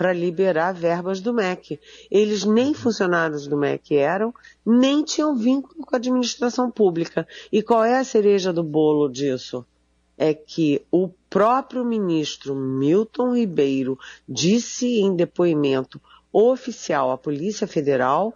para 0.00 0.14
liberar 0.14 0.72
verbas 0.72 1.20
do 1.20 1.30
MEC. 1.30 1.78
Eles 2.10 2.42
nem 2.42 2.72
funcionários 2.72 3.46
do 3.46 3.54
MEC 3.54 3.98
eram, 3.98 4.32
nem 4.64 5.04
tinham 5.04 5.36
vínculo 5.36 5.84
com 5.84 5.94
a 5.94 5.98
administração 5.98 6.70
pública. 6.70 7.28
E 7.52 7.62
qual 7.62 7.84
é 7.84 7.98
a 7.98 8.02
cereja 8.02 8.50
do 8.50 8.62
bolo 8.64 9.10
disso? 9.10 9.62
É 10.16 10.32
que 10.32 10.80
o 10.90 11.10
próprio 11.28 11.84
ministro 11.84 12.54
Milton 12.56 13.34
Ribeiro 13.34 13.98
disse 14.26 15.00
em 15.00 15.14
depoimento 15.14 16.00
oficial 16.32 17.10
à 17.10 17.18
Polícia 17.18 17.66
Federal 17.66 18.32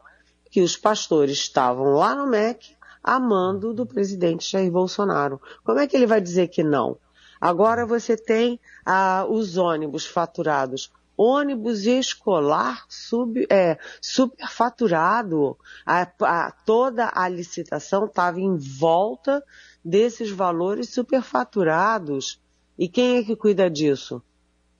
que 0.51 0.61
os 0.61 0.77
pastores 0.77 1.39
estavam 1.39 1.95
lá 1.95 2.15
no 2.15 2.27
MEC 2.27 2.77
a 3.03 3.19
mando 3.19 3.73
do 3.73 3.87
presidente 3.87 4.51
Jair 4.51 4.71
Bolsonaro. 4.71 5.41
Como 5.65 5.79
é 5.79 5.87
que 5.87 5.97
ele 5.97 6.07
vai 6.07 6.21
dizer 6.21 6.49
que 6.49 6.63
não? 6.63 6.99
Agora 7.41 7.87
você 7.87 8.19
tem 8.19 8.61
ah, 8.85 9.25
os 9.27 9.57
ônibus 9.57 10.05
faturados 10.05 10.93
ônibus 11.17 11.87
escolar 11.87 12.85
sub, 12.89 13.47
é, 13.51 13.79
superfaturado. 14.01 15.57
A, 15.87 16.03
a, 16.23 16.51
toda 16.51 17.11
a 17.15 17.29
licitação 17.29 18.07
estava 18.07 18.41
em 18.41 18.57
volta 18.57 19.43
desses 19.85 20.31
valores 20.31 20.91
superfaturados. 20.91 22.41
E 22.79 22.89
quem 22.89 23.19
é 23.19 23.23
que 23.23 23.37
cuida 23.37 23.71
disso? 23.71 24.23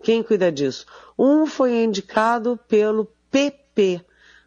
Quem 0.03 0.23
cuida 0.23 0.51
disso? 0.51 0.87
Um 1.19 1.47
foi 1.47 1.83
indicado 1.83 2.59
pelo 2.69 3.07
PP, 3.31 4.05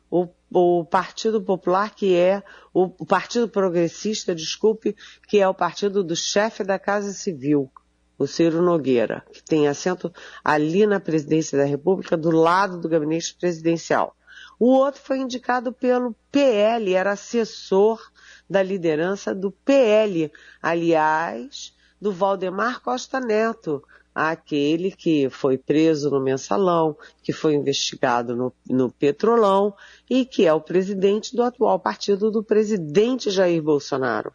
o, 0.09 0.27
o 0.51 0.85
Partido 0.85 1.41
Popular, 1.41 1.95
que 1.95 2.15
é 2.15 2.43
o, 2.73 2.91
o 2.99 3.05
Partido 3.05 3.47
Progressista, 3.47 4.35
desculpe, 4.35 4.95
que 5.27 5.39
é 5.39 5.47
o 5.47 5.53
partido 5.53 6.03
do 6.03 6.15
chefe 6.15 6.63
da 6.63 6.77
Casa 6.77 7.11
Civil 7.11 7.71
o 8.17 8.25
Ciro 8.25 8.61
Nogueira, 8.61 9.23
que 9.31 9.43
tem 9.43 9.67
assento 9.67 10.11
ali 10.43 10.85
na 10.85 10.99
presidência 10.99 11.57
da 11.57 11.65
República, 11.65 12.17
do 12.17 12.31
lado 12.31 12.79
do 12.79 12.89
gabinete 12.89 13.35
presidencial. 13.39 14.15
O 14.59 14.67
outro 14.67 15.01
foi 15.01 15.19
indicado 15.19 15.71
pelo 15.71 16.15
PL, 16.31 16.93
era 16.93 17.11
assessor 17.11 18.01
da 18.49 18.63
liderança 18.63 19.35
do 19.35 19.51
PL, 19.51 20.31
aliás, 20.61 21.75
do 22.01 22.11
Valdemar 22.11 22.81
Costa 22.81 23.19
Neto, 23.19 23.83
aquele 24.13 24.89
que 24.89 25.29
foi 25.29 25.59
preso 25.59 26.09
no 26.09 26.19
mensalão, 26.19 26.97
que 27.21 27.31
foi 27.31 27.53
investigado 27.53 28.35
no, 28.35 28.51
no 28.67 28.91
petrolão 28.91 29.75
e 30.09 30.25
que 30.25 30.45
é 30.45 30.53
o 30.53 30.61
presidente 30.61 31.35
do 31.35 31.43
atual 31.43 31.79
partido 31.79 32.31
do 32.31 32.43
presidente 32.43 33.29
Jair 33.29 33.61
Bolsonaro. 33.61 34.33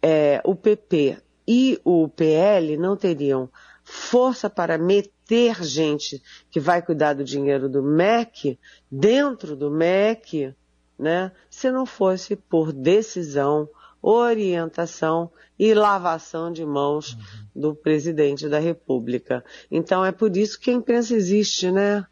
É, 0.00 0.40
o 0.44 0.54
PP 0.54 1.18
e 1.50 1.80
o 1.82 2.06
PL 2.06 2.76
não 2.76 2.94
teriam 2.94 3.48
força 3.82 4.50
para 4.50 4.76
meter 4.76 5.64
gente 5.64 6.22
que 6.50 6.60
vai 6.60 6.82
cuidar 6.82 7.14
do 7.14 7.24
dinheiro 7.24 7.70
do 7.70 7.82
MEC 7.82 8.58
dentro 8.90 9.56
do 9.56 9.70
MEC, 9.70 10.54
né, 10.98 11.32
se 11.48 11.70
não 11.70 11.86
fosse 11.86 12.36
por 12.36 12.70
decisão, 12.70 13.66
orientação 14.02 15.30
e 15.58 15.72
lavação 15.72 16.52
de 16.52 16.66
mãos 16.66 17.14
uhum. 17.14 17.62
do 17.62 17.74
presidente 17.74 18.46
da 18.46 18.58
República. 18.58 19.42
Então 19.70 20.04
é 20.04 20.12
por 20.12 20.36
isso 20.36 20.60
que 20.60 20.70
a 20.70 20.74
imprensa 20.74 21.14
existe, 21.14 21.70
né? 21.70 22.06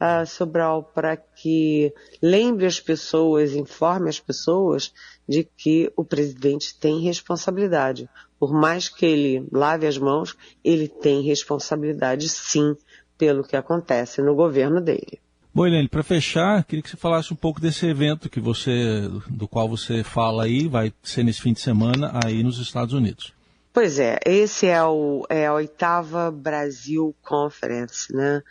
Uh, 0.00 0.24
Sobral, 0.24 0.84
para 0.94 1.16
que 1.16 1.92
lembre 2.22 2.66
as 2.66 2.78
pessoas, 2.78 3.52
informe 3.52 4.08
as 4.08 4.20
pessoas 4.20 4.94
de 5.28 5.42
que 5.42 5.92
o 5.96 6.04
presidente 6.04 6.78
tem 6.78 7.00
responsabilidade 7.00 8.08
por 8.38 8.52
mais 8.52 8.88
que 8.88 9.04
ele 9.04 9.48
lave 9.52 9.86
as 9.86 9.98
mãos, 9.98 10.36
ele 10.64 10.88
tem 10.88 11.22
responsabilidade 11.22 12.28
sim 12.28 12.76
pelo 13.16 13.42
que 13.42 13.56
acontece 13.56 14.22
no 14.22 14.34
governo 14.34 14.80
dele. 14.80 15.20
Bom, 15.52 15.66
Helene, 15.66 15.88
para 15.88 16.04
fechar, 16.04 16.62
queria 16.64 16.82
que 16.82 16.90
você 16.90 16.96
falasse 16.96 17.32
um 17.32 17.36
pouco 17.36 17.60
desse 17.60 17.84
evento 17.86 18.30
que 18.30 18.38
você, 18.38 19.08
do 19.28 19.48
qual 19.48 19.68
você 19.68 20.04
fala 20.04 20.44
aí, 20.44 20.68
vai 20.68 20.92
ser 21.02 21.24
nesse 21.24 21.42
fim 21.42 21.52
de 21.52 21.60
semana 21.60 22.12
aí 22.24 22.42
nos 22.44 22.58
Estados 22.58 22.94
Unidos. 22.94 23.32
Pois 23.72 23.98
é, 23.98 24.18
esse 24.24 24.66
é, 24.66 24.82
o, 24.84 25.26
é 25.28 25.46
a 25.46 25.54
oitava 25.54 26.30
Brasil 26.30 27.14
Conference, 27.22 28.14
né? 28.14 28.42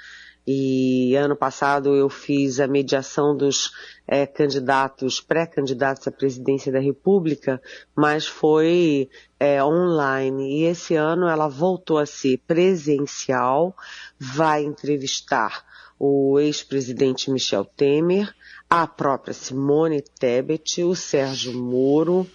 E 0.50 1.14
ano 1.18 1.36
passado 1.36 1.94
eu 1.94 2.08
fiz 2.08 2.62
a 2.62 2.68
mediação 2.68 3.36
dos 3.36 3.70
é, 4.08 4.26
candidatos, 4.26 5.20
pré-candidatos 5.20 6.08
à 6.08 6.12
presidência 6.12 6.72
da 6.72 6.80
República, 6.80 7.62
mas 7.94 8.26
foi 8.26 9.10
é, 9.38 9.62
online. 9.62 10.62
E 10.62 10.64
esse 10.64 10.96
ano 10.96 11.28
ela 11.28 11.50
voltou 11.50 11.98
a 11.98 12.06
ser 12.06 12.38
presencial, 12.48 13.76
vai 14.18 14.64
entrevistar 14.64 15.66
o 16.00 16.40
ex-presidente 16.40 17.30
Michel 17.30 17.66
Temer, 17.66 18.34
a 18.70 18.88
própria 18.88 19.34
Simone 19.34 20.02
Tebet, 20.02 20.82
o 20.82 20.96
Sérgio 20.96 21.54
Moro, 21.54 22.26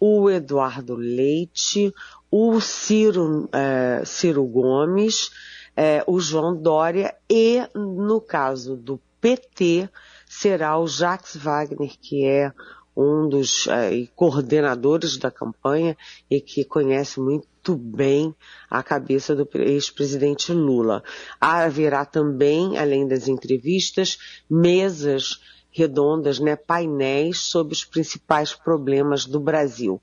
o 0.00 0.28
Eduardo 0.28 0.96
Leite, 0.96 1.94
o 2.30 2.60
Ciro, 2.60 3.48
é, 3.52 4.02
Ciro 4.04 4.44
Gomes, 4.44 5.30
é, 5.76 6.02
o 6.06 6.20
João 6.20 6.56
Dória 6.56 7.14
e, 7.28 7.60
no 7.74 8.20
caso 8.20 8.76
do 8.76 9.00
PT, 9.20 9.88
será 10.26 10.78
o 10.78 10.86
Jacques 10.86 11.36
Wagner, 11.36 11.92
que 12.00 12.24
é 12.24 12.52
um 12.96 13.28
dos 13.28 13.66
é, 13.68 14.06
coordenadores 14.14 15.16
da 15.16 15.30
campanha 15.30 15.96
e 16.30 16.40
que 16.40 16.64
conhece 16.64 17.20
muito 17.20 17.76
bem 17.76 18.34
a 18.68 18.82
cabeça 18.82 19.34
do 19.34 19.48
ex-presidente 19.54 20.52
Lula. 20.52 21.02
Haverá 21.40 22.04
também, 22.04 22.76
além 22.78 23.06
das 23.06 23.28
entrevistas, 23.28 24.18
mesas 24.48 25.40
redondas, 25.70 26.40
né, 26.40 26.56
painéis 26.56 27.38
sobre 27.38 27.74
os 27.74 27.84
principais 27.84 28.52
problemas 28.52 29.24
do 29.24 29.38
Brasil. 29.38 30.00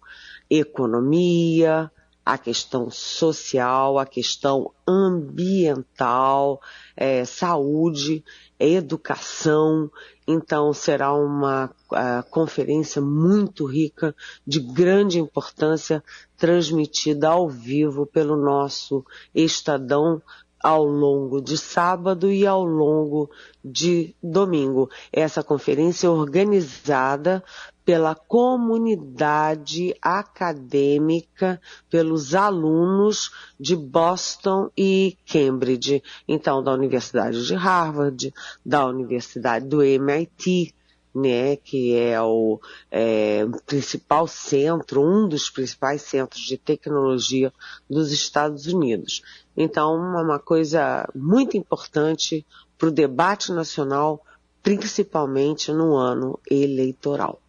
Economia, 0.50 1.92
a 2.28 2.38
questão 2.38 2.92
social, 2.92 3.98
a 3.98 4.06
questão 4.06 4.74
ambiental, 4.86 6.60
é, 6.94 7.24
saúde, 7.24 8.22
educação. 8.60 9.90
Então 10.28 10.74
será 10.74 11.14
uma 11.14 11.72
uh, 11.90 12.30
conferência 12.30 13.02
muito 13.02 13.66
rica, 13.66 14.14
de 14.46 14.60
grande 14.60 15.20
importância, 15.20 16.04
transmitida 16.36 17.30
ao 17.30 17.48
vivo 17.48 18.06
pelo 18.06 18.36
nosso 18.36 19.06
Estadão 19.34 20.22
ao 20.62 20.84
longo 20.84 21.40
de 21.40 21.58
sábado 21.58 22.30
e 22.30 22.46
ao 22.46 22.66
longo 22.66 23.30
de 23.64 24.14
domingo. 24.22 24.90
Essa 25.14 25.42
conferência 25.42 26.08
é 26.08 26.10
organizada 26.10 27.42
pela 27.88 28.14
comunidade 28.14 29.96
acadêmica, 30.02 31.58
pelos 31.90 32.36
alunos 32.36 33.32
de 33.58 33.78
Boston 33.78 34.70
e 34.78 35.18
Cambridge, 35.26 36.04
então 36.28 36.62
da 36.62 36.74
Universidade 36.74 37.48
de 37.48 37.56
Harvard, 37.56 38.34
da 38.66 38.86
Universidade 38.86 39.68
do 39.68 39.82
MIT, 39.82 40.76
né, 41.16 41.56
que 41.56 41.96
é 41.96 42.22
o 42.22 42.60
é, 42.92 43.46
principal 43.66 44.28
centro, 44.28 45.02
um 45.02 45.26
dos 45.26 45.50
principais 45.50 46.02
centros 46.02 46.42
de 46.42 46.58
tecnologia 46.58 47.54
dos 47.90 48.12
Estados 48.12 48.68
Unidos. 48.68 49.22
Então, 49.56 49.96
é 50.18 50.22
uma 50.24 50.40
coisa 50.40 51.08
muito 51.16 51.56
importante 51.56 52.46
para 52.78 52.90
o 52.90 52.92
debate 52.92 53.54
nacional, 53.54 54.22
principalmente 54.62 55.72
no 55.72 55.96
ano 55.96 56.38
eleitoral. 56.52 57.40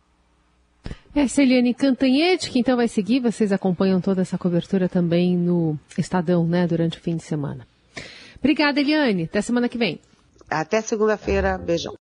É 1.15 1.27
Celiane 1.27 1.75
Cantanhete, 1.75 2.51
que 2.51 2.59
então 2.59 2.77
vai 2.77 2.89
seguir, 2.89 3.21
vocês 3.21 3.53
acompanham 3.53 4.01
toda 4.01 4.23
essa 4.23 4.39
cobertura 4.39 4.89
também 4.89 5.37
no 5.37 5.79
Estadão, 5.97 6.47
né, 6.47 6.67
durante 6.67 6.99
o 6.99 7.01
fim 7.01 7.17
de 7.17 7.25
semana. 7.25 7.67
Obrigada, 8.39 8.81
Eliane. 8.81 9.25
Até 9.25 9.41
semana 9.41 9.69
que 9.69 9.79
vem. 9.79 10.01
Até 10.49 10.81
segunda-feira. 10.81 11.59
Beijão. 11.59 11.97